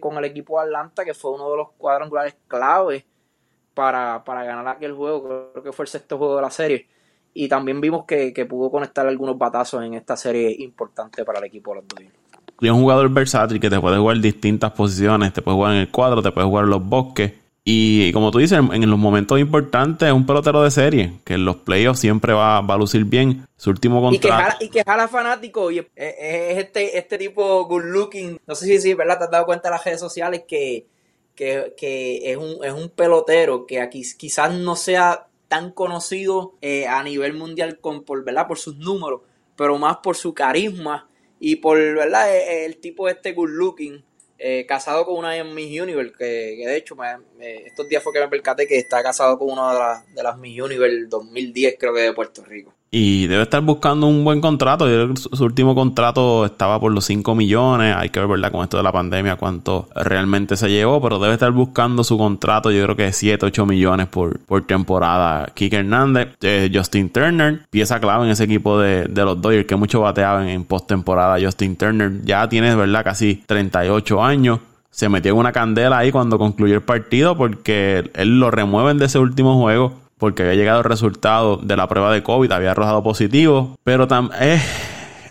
[0.00, 3.04] con el equipo de Atlanta, que fue uno de los cuadrangulares clave
[3.74, 5.50] para, para ganar aquel juego.
[5.52, 6.88] Creo que fue el sexto juego de la serie
[7.34, 11.72] y también vimos que, pudo conectar algunos batazos en esta serie importante para el equipo
[11.72, 12.14] de los Dodgers.
[12.60, 15.90] Y un jugador versátil que te puede jugar distintas posiciones, te puede jugar en el
[15.90, 17.32] cuadro, te puede jugar en los bosques.
[17.64, 21.44] Y, como tú dices, en, los momentos importantes es un pelotero de serie, que en
[21.44, 23.46] los playoffs siempre va, a lucir bien.
[23.56, 24.56] Su último contrato.
[24.60, 28.38] Y que jala, fanático, y es, este, este tipo good looking.
[28.46, 29.18] No sé si, si ¿verdad?
[29.18, 30.86] te has dado cuenta en las redes sociales que,
[31.34, 31.74] que,
[32.22, 37.34] es, un, es un pelotero que aquí quizás no sea tan conocido eh, a nivel
[37.34, 38.46] mundial con, por, ¿verdad?
[38.46, 39.22] por sus números,
[39.56, 42.34] pero más por su carisma y por ¿verdad?
[42.34, 44.04] E, e, el, tipo este good looking,
[44.38, 46.96] eh, casado con una de Miss Universe, que, de hecho
[47.38, 50.38] estos días fue que me percaté que está casado con una de las, de las
[50.38, 52.74] Miss Universe 2010 creo que de Puerto Rico.
[52.96, 54.86] Y debe estar buscando un buen contrato.
[55.16, 57.92] su último contrato estaba por los 5 millones.
[57.98, 58.52] Hay que ver, ¿verdad?
[58.52, 61.02] Con esto de la pandemia, cuánto realmente se llevó.
[61.02, 65.50] Pero debe estar buscando su contrato, yo creo que 7, 8 millones por, por temporada.
[65.54, 70.00] Kike Hernández, eh, Justin Turner, pieza clave en ese equipo de, los Dodgers, que mucho
[70.00, 71.44] bateaban en postemporada.
[71.44, 73.02] Justin Turner ya tiene, ¿verdad?
[73.02, 74.60] Casi 38 años
[74.92, 79.06] se metió en una candela ahí cuando concluyó el partido porque él lo remueven de
[79.06, 83.02] ese último juego porque había llegado el resultado de la prueba de COVID, había arrojado
[83.02, 84.62] positivo, pero también eh,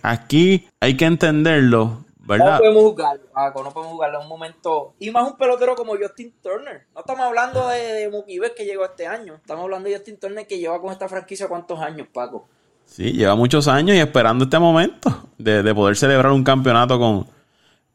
[0.04, 2.52] aquí hay que entenderlo, ¿verdad?
[2.52, 4.94] No podemos jugarlo, Paco, no podemos jugarlo en un momento.
[5.00, 6.86] Y más un pelotero como Justin Turner.
[6.94, 9.34] No estamos hablando de, de Mookie que llegó este año.
[9.34, 12.48] Estamos hablando de Justin Turner que lleva con esta franquicia cuántos años, Paco.
[12.86, 17.26] Sí, lleva muchos años y esperando este momento de, de poder celebrar un campeonato con,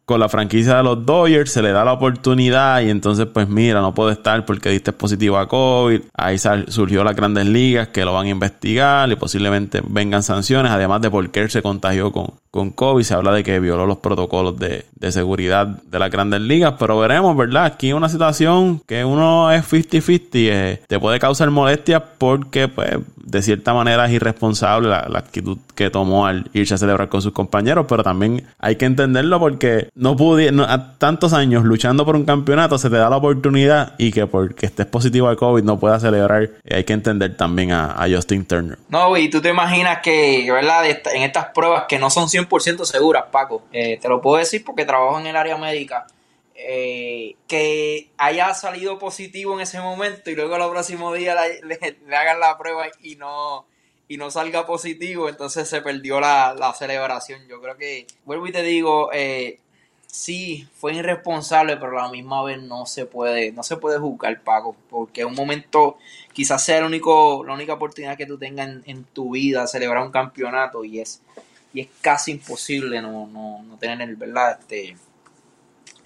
[0.09, 3.83] con la franquicia de los Dodgers, se le da la oportunidad y entonces pues mira,
[3.83, 8.14] no puede estar porque diste positivo a COVID, ahí surgió las grandes ligas que lo
[8.14, 12.71] van a investigar y posiblemente vengan sanciones, además de porque él se contagió con, con
[12.71, 16.99] COVID, se habla de que violó los protocolos de, seguridad de las grandes ligas, pero
[16.99, 17.66] veremos, ¿verdad?
[17.66, 22.97] Aquí una situación que uno es 50-50, eh, te puede causar molestias porque pues
[23.28, 27.32] de cierta manera es irresponsable la, actitud que tomó al irse a celebrar con sus
[27.32, 32.24] compañeros, pero también hay que entenderlo porque no pude, a tantos años luchando por un
[32.24, 36.02] campeonato se te da la oportunidad y que porque estés positivo a COVID no puedas
[36.02, 38.78] celebrar, eh, hay que entender también a, Justin Turner.
[38.88, 40.86] No, y tú te imaginas que, ¿verdad?
[40.86, 44.86] En estas pruebas que no son 100% seguras, Paco, eh, te lo puedo decir porque
[44.86, 46.06] trabajo en el área médica.
[46.61, 52.40] Eh, que haya salido positivo en ese momento y luego el próximo día le, hagan
[52.40, 53.64] la prueba y no,
[54.09, 57.47] y no salga positivo, entonces se perdió la, celebración.
[57.47, 59.61] Yo creo que, vuelvo y te digo, eh,
[60.09, 64.42] sí, fue irresponsable, pero a la misma vez no se puede, no se puede juzgar,
[64.42, 65.99] Paco, porque un momento
[66.33, 70.11] quizás sea el único, la única oportunidad que tú tengas en, tu vida celebrar un
[70.11, 71.23] campeonato y es,
[71.73, 74.59] y es casi imposible no, no, no tener el, ¿verdad?
[74.61, 74.97] Este,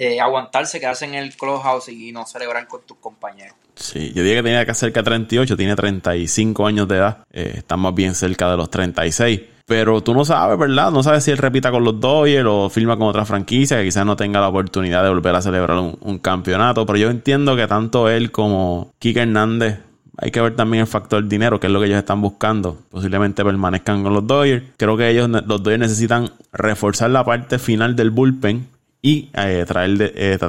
[0.03, 3.55] eh, aguantarse, quedarse en el clubhouse y no celebrar con tus compañeros.
[3.77, 7.53] Sí, yo diría que tenía que cerca de 38, tiene 35 años de edad, eh,
[7.59, 9.41] está más bien cerca de los 36.
[9.65, 10.91] Pero tú no sabes, ¿verdad?
[10.91, 14.05] No sabes si él repita con los Dodgers o firma con otra franquicia que quizás
[14.05, 16.85] no tenga la oportunidad de volver a celebrar un, campeonato.
[16.85, 19.79] Pero yo entiendo que tanto él como Kike Hernández
[20.19, 22.77] hay que ver también el factor dinero, que es lo que ellos están buscando.
[22.91, 24.65] Posiblemente permanezcan con los Dodgers.
[24.77, 28.67] Creo que ellos, los Dodgers necesitan reforzar la parte final del bullpen
[29.03, 29.91] y eh, tratar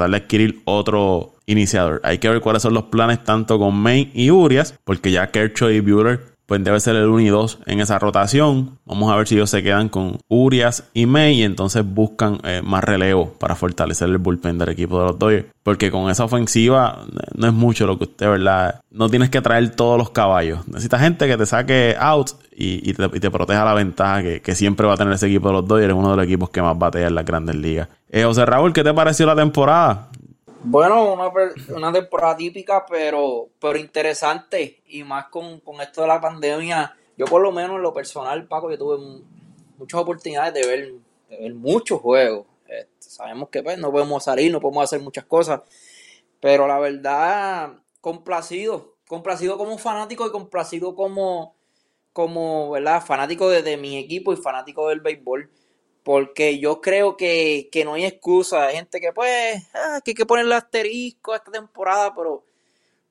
[0.09, 1.99] de adquirir otro iniciador.
[2.03, 5.69] Hay que ver cuáles son los planes tanto con May y Urias, porque ya Kershaw
[5.69, 8.77] y Bueller pues debe ser el 1 y 2 en esa rotación.
[8.85, 12.61] Vamos a ver si ellos se quedan con Urias y May y entonces buscan eh,
[12.63, 15.47] más relevo para fortalecer el bullpen del equipo de los Dodgers.
[15.63, 18.81] Porque con esa ofensiva eh, no es mucho lo que usted, ¿verdad?
[18.91, 20.67] No tienes que traer todos los caballos.
[20.67, 24.97] Necesitas gente que te saque out y, te, proteja la ventaja que, siempre va a
[24.97, 25.89] tener ese equipo de los Dodgers.
[25.89, 27.87] Es uno de los equipos que más batea en las grandes ligas.
[28.09, 30.09] Eh, José Raúl, ¿qué te pareció la temporada?
[30.65, 31.29] Bueno, una,
[31.75, 34.81] una temporada típica, pero, pero interesante.
[34.87, 36.95] Y más con, esto de la pandemia.
[37.17, 39.21] Yo por lo menos en lo personal, Paco, yo tuve
[39.77, 40.93] muchas oportunidades de ver,
[41.29, 42.47] de ver muchos juegos.
[42.65, 45.61] Este, sabemos que pues, no podemos salir, no podemos hacer muchas cosas.
[46.39, 48.95] Pero la verdad, complacido.
[49.07, 51.55] Complacido como fanático y complacido como,
[52.13, 53.03] como ¿verdad?
[53.05, 55.51] fanático de mi equipo y fanático del béisbol
[56.03, 58.67] porque yo creo que, no hay excusa.
[58.67, 62.43] Hay gente que, pues, ah, que hay que ponerle asterisco a esta temporada, pero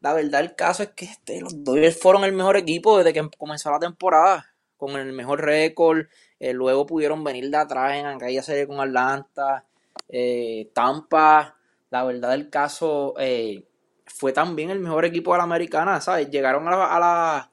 [0.01, 3.29] la verdad el caso es que este, los Dodgers fueron el mejor equipo desde que
[3.39, 4.49] comenzó la temporada.
[4.77, 6.07] con el mejor récord.
[6.41, 9.65] Eh, luego pudieron venir de atrás en aquella serie con Atlanta,
[10.09, 11.57] eh, Tampa.
[11.91, 13.65] La verdad del caso eh,
[14.07, 16.31] fue también el mejor equipo de la americana, ¿sabes?
[16.31, 17.51] Llegaron a la,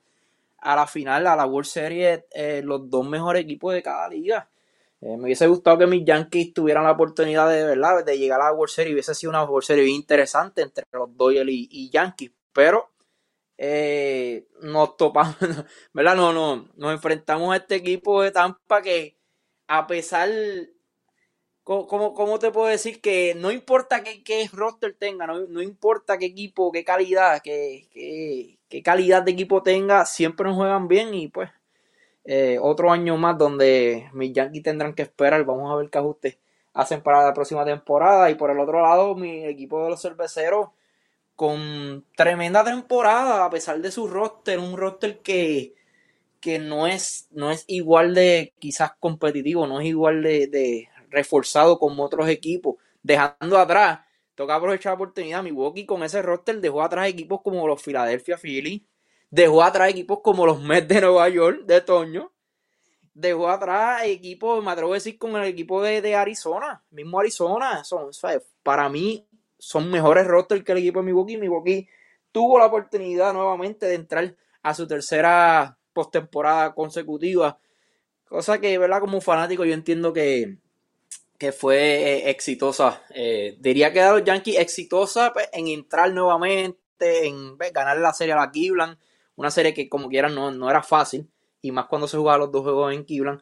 [0.57, 2.23] a la, final, a la World Series,
[2.63, 4.49] los dos mejores equipos de cada liga.
[5.01, 8.03] Me hubiese gustado que mis Yankees tuvieran la oportunidad de, ¿verdad?
[8.03, 8.93] de llegar a la World Series.
[8.93, 12.31] Hubiese sido una World Series bien interesante entre los Dodgers y, Yankees.
[12.51, 12.91] Pero
[13.57, 15.37] eh, nos topamos,
[15.93, 16.15] ¿verdad?
[16.15, 19.19] No, no, nos enfrentamos a este equipo de Tampa que
[19.69, 20.29] a pesar,
[21.63, 23.01] ¿cómo, cómo te puedo decir?
[23.01, 27.87] Que no importa qué, qué roster tenga, no, importa qué equipo, qué calidad, qué,
[28.67, 31.51] qué, calidad de equipo tenga, siempre nos juegan bien y pues
[32.23, 36.37] eh, otro año más donde mis Yankees tendrán que esperar, vamos a ver qué ajustes
[36.73, 38.29] hacen para la próxima temporada.
[38.29, 40.69] Y por el otro lado mi equipo de los cerveceros
[41.35, 45.73] con tremenda temporada, a pesar de su roster, un roster que,
[46.41, 52.03] que no, es, no es igual de quizás competitivo, no es igual de, reforzado como
[52.03, 54.01] otros equipos, dejando atrás,
[54.35, 58.81] toca aprovechar la oportunidad, Milwaukee con ese roster dejó atrás equipos como los Philadelphia Phillies,
[59.29, 62.31] dejó atrás equipos como los Mets de Nueva York, de Toño,
[63.13, 67.83] dejó atrás equipos, me atrevo a decir, con el equipo de, de Arizona, mismo Arizona,
[67.83, 68.11] son,
[68.63, 71.37] para mí son mejores rosters que el equipo de Milwaukee.
[71.37, 71.87] Milwaukee
[72.31, 77.59] tuvo la oportunidad nuevamente de entrar a su tercera postemporada consecutiva.
[78.25, 79.01] Cosa que, ¿verdad?
[79.01, 80.57] Como fanático yo entiendo que,
[81.37, 83.03] que fue eh, exitosa.
[83.13, 88.33] Eh, diría que a los Yankees exitosa pues, en entrar nuevamente, en ganar la serie
[88.33, 88.97] a la Cleveland.
[89.39, 91.29] Una serie que como quieran no, no era fácil.
[91.61, 93.41] Y más cuando se jugaban los dos juegos en Cleveland.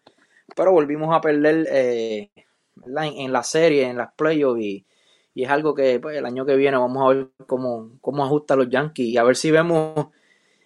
[0.56, 2.30] Pero volvimos a perder eh,
[2.86, 4.62] en, en, la serie, en las playoffs.
[4.62, 4.86] Y,
[5.34, 8.70] es algo que pues, el año que viene vamos a ver cómo, cómo ajustan los
[8.70, 10.08] Yankees y a ver si vemos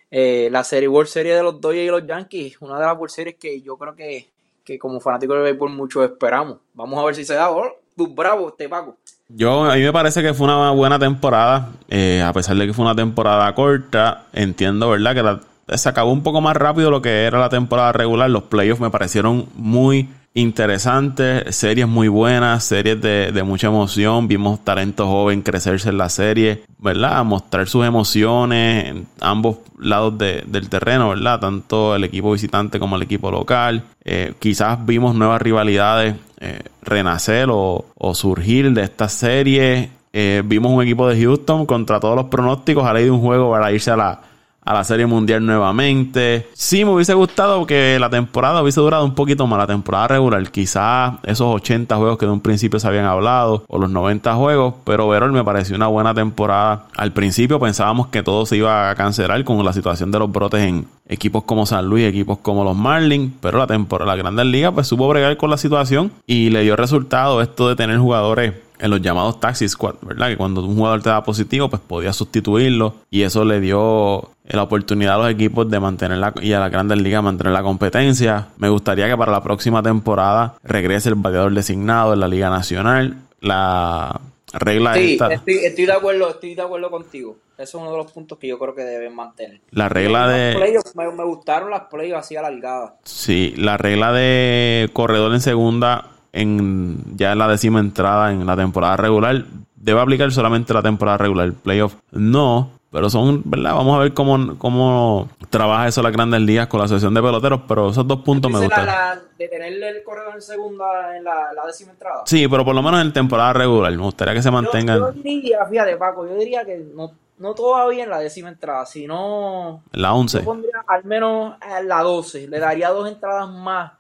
[0.10, 3.13] eh, la serie World Series de los Dodgers y los Yankees, una de las World
[3.13, 4.34] Series que yo creo que,
[4.80, 6.60] como fanático de béisbol mucho esperamos.
[6.74, 7.52] Vamos a ver si se da.
[7.52, 8.98] Oh, bravo, este Paco.
[9.34, 12.74] Yo, a mí me parece que fue una buena temporada, eh, a pesar de que
[12.74, 15.41] fue una temporada corta, entiendo, ¿verdad?
[15.67, 18.30] Que se acabó un poco más rápido lo que era la temporada regular.
[18.30, 24.28] Los playoffs me parecieron muy interesantes, series muy buenas, series de, mucha emoción.
[24.28, 27.24] Vimos talento joven crecerse en la serie, ¿verdad?
[27.26, 31.39] Mostrar sus emociones en ambos lados del terreno, ¿verdad?
[31.39, 33.84] Tanto el equipo visitante como el equipo local.
[34.04, 39.91] Eh, quizás vimos nuevas rivalidades eh, renacer o, surgir de esta serie.
[40.13, 43.52] Eh, vimos un equipo de Houston contra todos los pronósticos a ley de un juego
[43.52, 44.22] para irse a la,
[44.63, 46.47] a la Serie Mundial nuevamente.
[46.54, 50.50] Sí, me hubiese gustado que la temporada hubiese durado un poquito más, la temporada regular.
[50.52, 54.76] Quizás esos 80 juegos que de un principio se habían hablado, o los 90 juegos,
[54.84, 56.86] pero Verón me pareció una buena temporada.
[56.95, 60.62] Al principio pensábamos que todo se iba a cancelar con la situación de los brotes
[60.62, 64.74] en equipos como San Luis, equipos como los Marlins, pero la temporada, la Grandes Ligas,
[64.74, 68.89] pues supo bregar con la situación y le dio resultado esto de tener jugadores en
[68.89, 70.30] los llamados taxi squad, ¿verdad?
[70.30, 74.63] Que cuando un jugador te da positivo, pues podía sustituirlo y eso le dio la
[74.63, 78.48] oportunidad a los equipos de mantener la, y a la grandes ligas mantener la competencia.
[78.58, 83.17] Me gustaría que para la próxima temporada regrese el bateador designado en la Liga Nacional.
[83.39, 84.20] La
[84.54, 87.38] regla sí, estoy, de acuerdo, estoy de acuerdo contigo.
[87.58, 89.62] Eso es uno de los puntos que yo creo que deben mantener.
[89.70, 90.82] La regla de.
[90.96, 92.94] me, gustaron las playoffs así alargadas.
[93.04, 98.56] Sí, la regla de corredor en segunda en ya en la décima entrada en la
[98.56, 99.46] temporada regular
[99.82, 101.52] debe aplicar solamente la temporada regular.
[101.54, 103.74] Playoff no, pero son, ¿verdad?
[103.74, 107.62] Vamos a ver cómo, cómo trabaja eso las grandes ligas con la asociación de peloteros,
[107.67, 108.86] pero esos dos puntos me gustan.
[108.86, 112.24] La, de tenerle el corredor en segunda en la, décima entrada.
[112.26, 113.91] Sí, pero por lo menos en temporada regular.
[113.91, 115.00] Me gustaría que se mantengan.
[115.00, 119.84] Yo, diría, fíjate, Paco, yo diría que no, no todavía en la décima entrada, sino.
[119.94, 120.39] La once.
[120.39, 122.48] Yo pondría al menos en la doce.
[122.48, 123.94] Le daría dos entradas más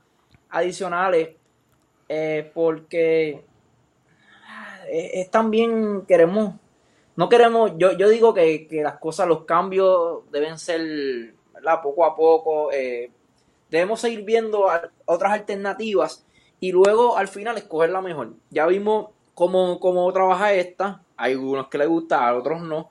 [0.49, 1.29] adicionales
[2.13, 3.45] eh, porque
[4.89, 6.55] eh, es, también queremos,
[7.15, 11.33] no queremos, yo, yo digo que, las cosas, los cambios deben ser
[11.81, 13.11] poco a poco, eh,
[13.69, 14.67] debemos seguir viendo
[15.05, 16.25] otras alternativas
[16.59, 18.33] y luego al final escoger la mejor.
[18.49, 22.89] Ya vimos cómo, cómo trabaja esta, hay algunos que le gusta, a otros no.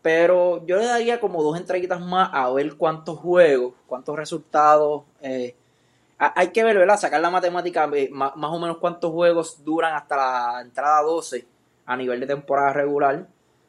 [0.00, 5.02] Pero yo le daría como dos entreguitas más a ver cuántos juegos, cuántos resultados
[6.20, 6.98] hay que ver, ¿verdad?
[6.98, 11.46] Sacar la matemática, eh, más, o menos cuántos juegos duran hasta la entrada 12
[11.86, 13.26] a nivel de temporada regular.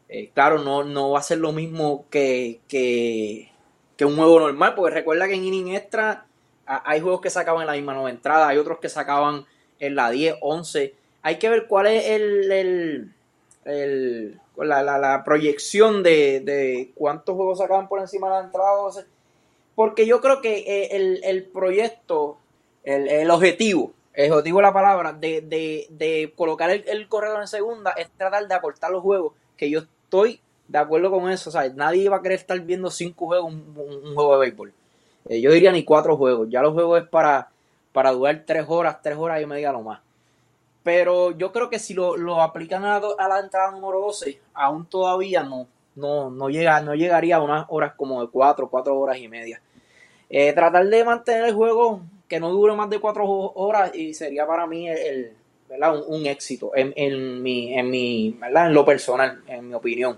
[0.09, 3.49] Eh, claro, no, no va a ser lo mismo que, que,
[4.03, 6.25] un juego normal, porque recuerda que en inning extra
[6.65, 9.45] hay juegos que se acaban en la misma nueva entrada, hay otros que se acaban
[9.79, 10.95] en la 10, 11.
[11.21, 13.13] Hay que ver cuál es el,
[14.57, 19.05] la, proyección de, de, cuántos juegos se acaban por encima de la entrada 12
[19.75, 22.37] porque yo creo que eh, el, el proyecto,
[22.83, 27.41] el, el, objetivo, el objetivo de la palabra, de, de, de colocar el, el, corredor
[27.41, 31.51] en segunda es tratar de acortar los juegos, que yo estoy de acuerdo con eso.
[31.51, 34.73] Sea, nadie va a querer estar viendo cinco juegos, un, juego de béisbol.
[35.29, 36.47] Eh, yo diría ni cuatro juegos.
[36.49, 37.49] Ya los juegos es para,
[37.91, 39.99] para durar tres horas, tres horas y media lo más.
[40.83, 44.85] Pero yo creo que si lo, lo aplican a, a, la entrada número 12, aún
[44.85, 49.17] todavía no, no, no, llega, no llegaría a unas horas como de cuatro, cuatro horas
[49.17, 49.61] y media.
[50.29, 52.01] Eh, tratar de mantener el juego
[52.31, 55.33] que no dure más de cuatro horas y sería para mí el,
[55.67, 55.97] ¿verdad?
[55.97, 58.67] Un, un, éxito en, en, mi, en, mi, ¿verdad?
[58.67, 60.17] en lo personal, en mi opinión.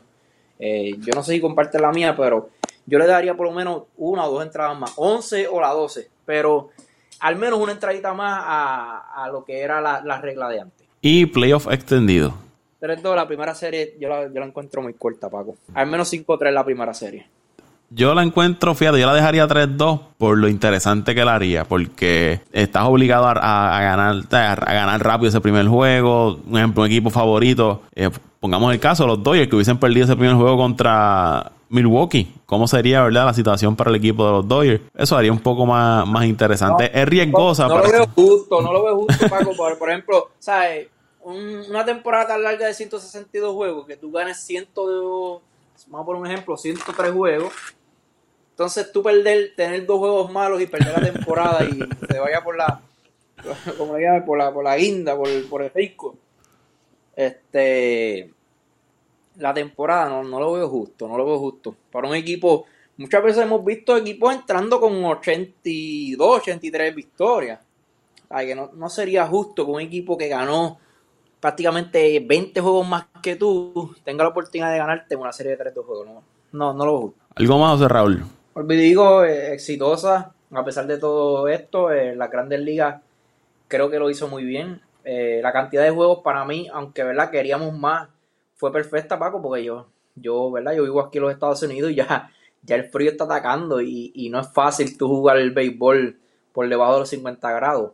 [0.60, 2.52] Eh, yo no sé si comparte la mía, pero
[2.86, 6.08] yo le daría por lo menos una o dos entradas más, 11 o la 12,
[6.24, 6.70] pero
[7.20, 10.88] al menos una entradita más a, a lo que era la, la, regla de antes.
[11.02, 12.36] Y playoff extendido.
[12.80, 15.56] 3-2, la primera serie yo la, yo la encuentro muy corta, Paco.
[15.74, 17.26] Al menos 5-3 la primera serie.
[17.96, 22.42] Yo la encuentro, fíjate, yo la dejaría 3-2 por lo interesante que la haría, porque
[22.52, 26.40] estás obligado a, a, ganar a ganar rápido ese primer juego.
[26.48, 30.16] Un ejemplo, un equipo favorito, eh, pongamos el caso, los Dodgers que hubiesen perdido ese
[30.16, 32.34] primer juego contra Milwaukee.
[32.48, 34.82] ¿Cómo sería, verdad, la situación para el equipo de los Dodgers?
[34.96, 36.90] Eso haría un poco más, más interesante.
[36.92, 37.68] No, es riesgosa.
[37.68, 39.56] No, no lo veo justo, no lo veo justo, Paco.
[39.56, 40.88] Por, por ejemplo, ¿sabes?
[41.22, 46.26] Un, una temporada tan larga de 162 juegos, que tú ganes 100, vamos por un
[46.26, 47.54] ejemplo, 103 juegos.
[48.54, 52.56] Entonces tú perder, tener dos juegos malos y perder la temporada y te vaya por
[52.56, 52.82] la,
[53.80, 56.16] como le llaman, por la, por la guinda, por, por el rico.
[57.16, 58.32] Este,
[59.38, 61.76] la temporada no, no, lo veo justo, no lo veo justo.
[61.92, 62.66] Para un equipo,
[62.98, 67.60] muchas veces hemos visto equipos entrando con 82, 83 victorias.
[68.30, 70.78] Ay, que no, no sería justo que un equipo que ganó
[71.40, 75.74] prácticamente 20 juegos más que tú tenga la oportunidad de ganarte una serie de 3
[75.84, 76.06] juegos.
[76.06, 77.24] No, no, no lo veo justo.
[77.34, 78.24] ¿Algo más, José Raúl?
[78.54, 83.02] Olvidigo, eh, exitosa, a pesar de todo esto, eh, las grandes ligas
[83.68, 84.82] creo que lo hizo muy bien.
[85.04, 88.10] Eh, la cantidad de juegos para mí, aunque verdad queríamos más,
[88.56, 90.74] fue perfecta, Paco, porque yo, yo, ¿verdad?
[90.74, 92.32] Yo vivo aquí en los Estados Unidos y ya,
[92.62, 96.20] ya el frío está atacando y, y no es fácil tú jugar el béisbol
[96.54, 97.94] por debajo de los 50 grados.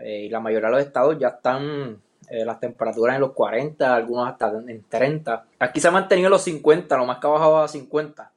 [0.00, 3.94] Eh, y la mayoría de los estados ya están eh, las temperaturas en los 40,
[3.94, 5.46] algunos hasta en 30.
[5.58, 8.30] Aquí se ha mantenido en los 50, lo más que ha bajado a 50.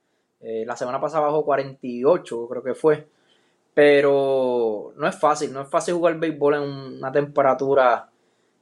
[0.43, 3.07] Eh, la semana pasada bajó 48, creo que fue.
[3.73, 8.09] Pero no es fácil, no es fácil jugar béisbol en una temperatura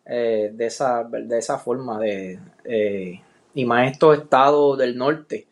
[0.06, 2.00] eh, de, esa, de esa forma.
[2.00, 3.22] De, eh,
[3.54, 5.48] y más estos estados del norte,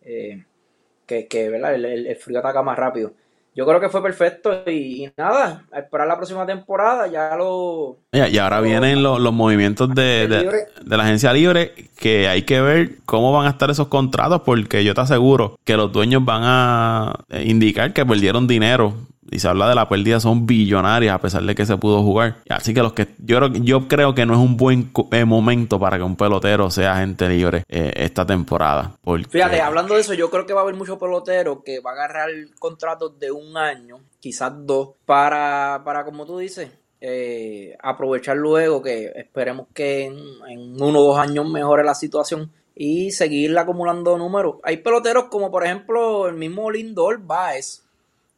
[0.00, 1.74] que, que ¿verdad?
[1.74, 3.12] El, frío ataca más rápido.
[3.54, 7.98] Yo creo que fue perfecto y, y, nada, a esperar la próxima temporada, ya lo...
[8.12, 12.42] Y ahora lo, vienen los, los movimientos de, de, de, la agencia libre, que hay
[12.42, 16.24] que ver cómo van a estar esos contratos, porque yo te aseguro que los dueños
[16.24, 17.12] van a
[17.44, 18.94] indicar que perdieron dinero
[19.32, 22.36] y se habla de la pérdida son billonarias a pesar de que se pudo jugar.
[22.48, 25.80] Así que los que yo creo, yo creo que no es un buen eh, momento
[25.80, 28.92] para que un pelotero sea agente libre eh, esta temporada.
[29.30, 31.94] Fíjate, hablando de eso, yo creo que va a haber muchos peloteros que va a
[31.94, 36.70] agarrar contratos de un año, quizás dos, para, para como tú dices,
[37.00, 40.18] eh, aprovechar luego que esperemos que en,
[40.48, 44.56] en uno o dos años mejore la situación y seguir acumulando números.
[44.62, 47.82] Hay peloteros como por ejemplo el mismo Lindor Baez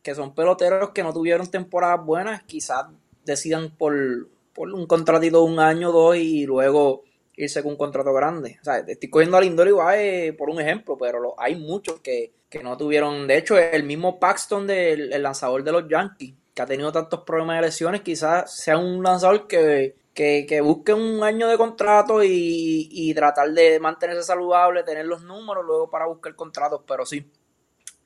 [0.04, 2.84] que son peloteros que no tuvieron temporadas buenas, quizás
[3.24, 7.04] decidan por, por un contratito de un año o dos y luego
[7.36, 8.58] irse con un contrato grande.
[8.60, 12.34] O sea, estoy cogiendo a Lindor igual eh, por un ejemplo, pero hay muchos que,
[12.50, 13.26] que, no tuvieron.
[13.26, 17.20] De hecho, el mismo Paxton, del el lanzador de los Yankees, que ha tenido tantos
[17.20, 22.22] problemas de lesiones, quizás sea un lanzador que, que, que busque un año de contrato
[22.22, 27.26] y, y tratar de mantenerse saludable, tener los números luego para buscar contratos, pero sí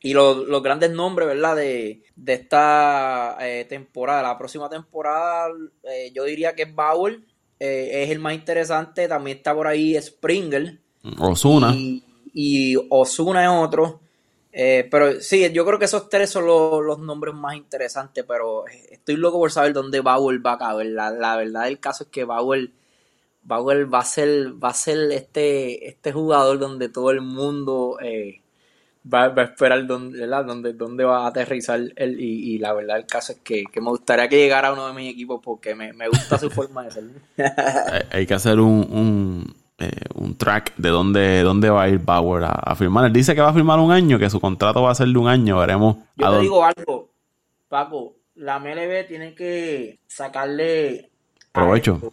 [0.00, 1.56] y los, los, grandes nombres, ¿verdad?
[1.56, 5.48] De, de esta eh, temporada, la próxima temporada,
[5.82, 7.20] eh, yo diría que Bauer
[7.58, 9.08] eh, es el más interesante.
[9.08, 10.78] También está por ahí Springer.
[11.18, 11.74] Osuna.
[11.74, 14.00] Y, y Osuna es otro.
[14.52, 18.24] Eh, pero sí, yo creo que esos tres son los, los, nombres más interesantes.
[18.26, 20.86] Pero estoy loco por saber dónde Bauer va a caber.
[20.86, 22.70] La, la verdad del caso es que Bauer,
[23.42, 27.98] Bauer va a ser, va a ser este, este jugador donde todo el mundo.
[28.02, 28.42] Eh,
[29.12, 32.98] va, va, a esperar dónde, dónde, dónde va a aterrizar él y, y, la verdad
[32.98, 35.74] el caso es que, que, me gustaría que llegara a uno de mis equipos porque
[35.74, 37.04] me, me gusta su forma de ser.
[37.36, 41.98] hay, hay, que hacer un, un, eh, un track de dónde, dónde va a ir
[41.98, 43.06] Bauer a, a, firmar.
[43.06, 45.18] Él dice que va a firmar un año, que su contrato va a ser de
[45.18, 45.96] un año, veremos.
[46.16, 46.40] Yo te dónde...
[46.40, 47.10] digo algo,
[47.68, 51.10] Paco, la MLB tiene que sacarle
[51.52, 52.12] provecho.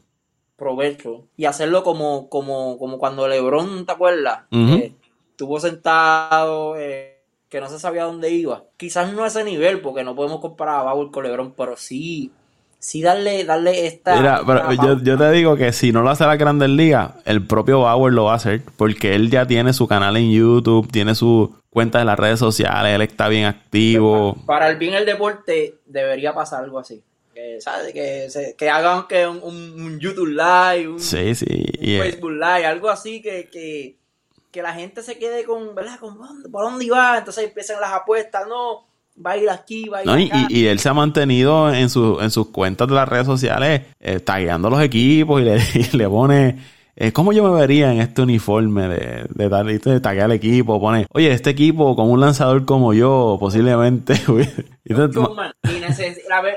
[0.56, 4.43] provecho y hacerlo como, como, como cuando LeBron, ¿te acuerdas?
[4.52, 4.80] Uh -huh.
[4.80, 4.93] eh,
[5.36, 7.20] estuvo sentado, eh,
[7.50, 8.64] que no se sabía dónde iba.
[8.78, 12.32] Quizás no a ese nivel, porque no podemos comparar a Bauer con LeBron, pero sí,
[12.80, 14.16] sí darle, darle esta.
[14.16, 17.46] Mira, pero yo, yo, te digo que si no lo hace la Grandes Ligas, el
[17.46, 21.16] propio Bauer lo va a hacer, porque él ya tiene su canal en YouTube, tiene
[21.16, 24.38] su cuenta en las redes sociales, él está bien activo.
[24.46, 27.04] Para el bien del deporte, debería pasar algo así.
[27.34, 27.92] Que, ¿sabes?
[27.92, 31.66] que, se, que hagan que un, un, YouTube Live, un, sí, sí.
[31.78, 33.98] un Facebook Live, algo así que, que,
[34.56, 35.99] que, la gente se quede con, ¿verdad?
[35.99, 36.18] Con,
[36.51, 37.18] ¿Por dónde iba?
[37.18, 38.88] Entonces empiezan las apuestas, no,
[39.24, 40.47] va a ir aquí, va a ir no, acá.
[40.49, 43.82] Y, y, él se ha mantenido en, su, en sus cuentas de las redes sociales,
[43.99, 47.99] eh, tagueando los equipos y le, y le pone eh, ¿cómo yo me vería en
[47.99, 50.80] este uniforme de, de, de, de taguear al equipo?
[50.80, 54.14] Pone, oye, este equipo con un lanzador como yo, posiblemente.
[54.86, 55.08] y la,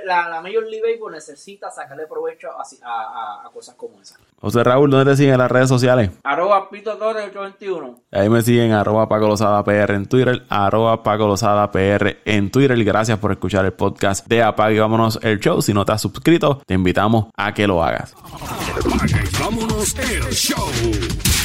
[0.05, 4.21] la, la, Major League Baseball necesita sacarle provecho a, a, a, cosas como esas.
[4.41, 6.11] José Raúl, ¿dónde te siguen en las redes sociales?
[6.23, 8.03] Arroba Pito Torres 821.
[8.13, 12.83] Ahí me siguen arroba Paco Lozada PR en Twitter, arroba Paco Lozada PR en Twitter.
[12.85, 15.61] Gracias por escuchar el podcast de Apague y Vámonos el Show.
[15.61, 18.15] Si no te has suscrito, te invitamos a que lo hagas.
[18.23, 21.38] Apaga y vámonos el show.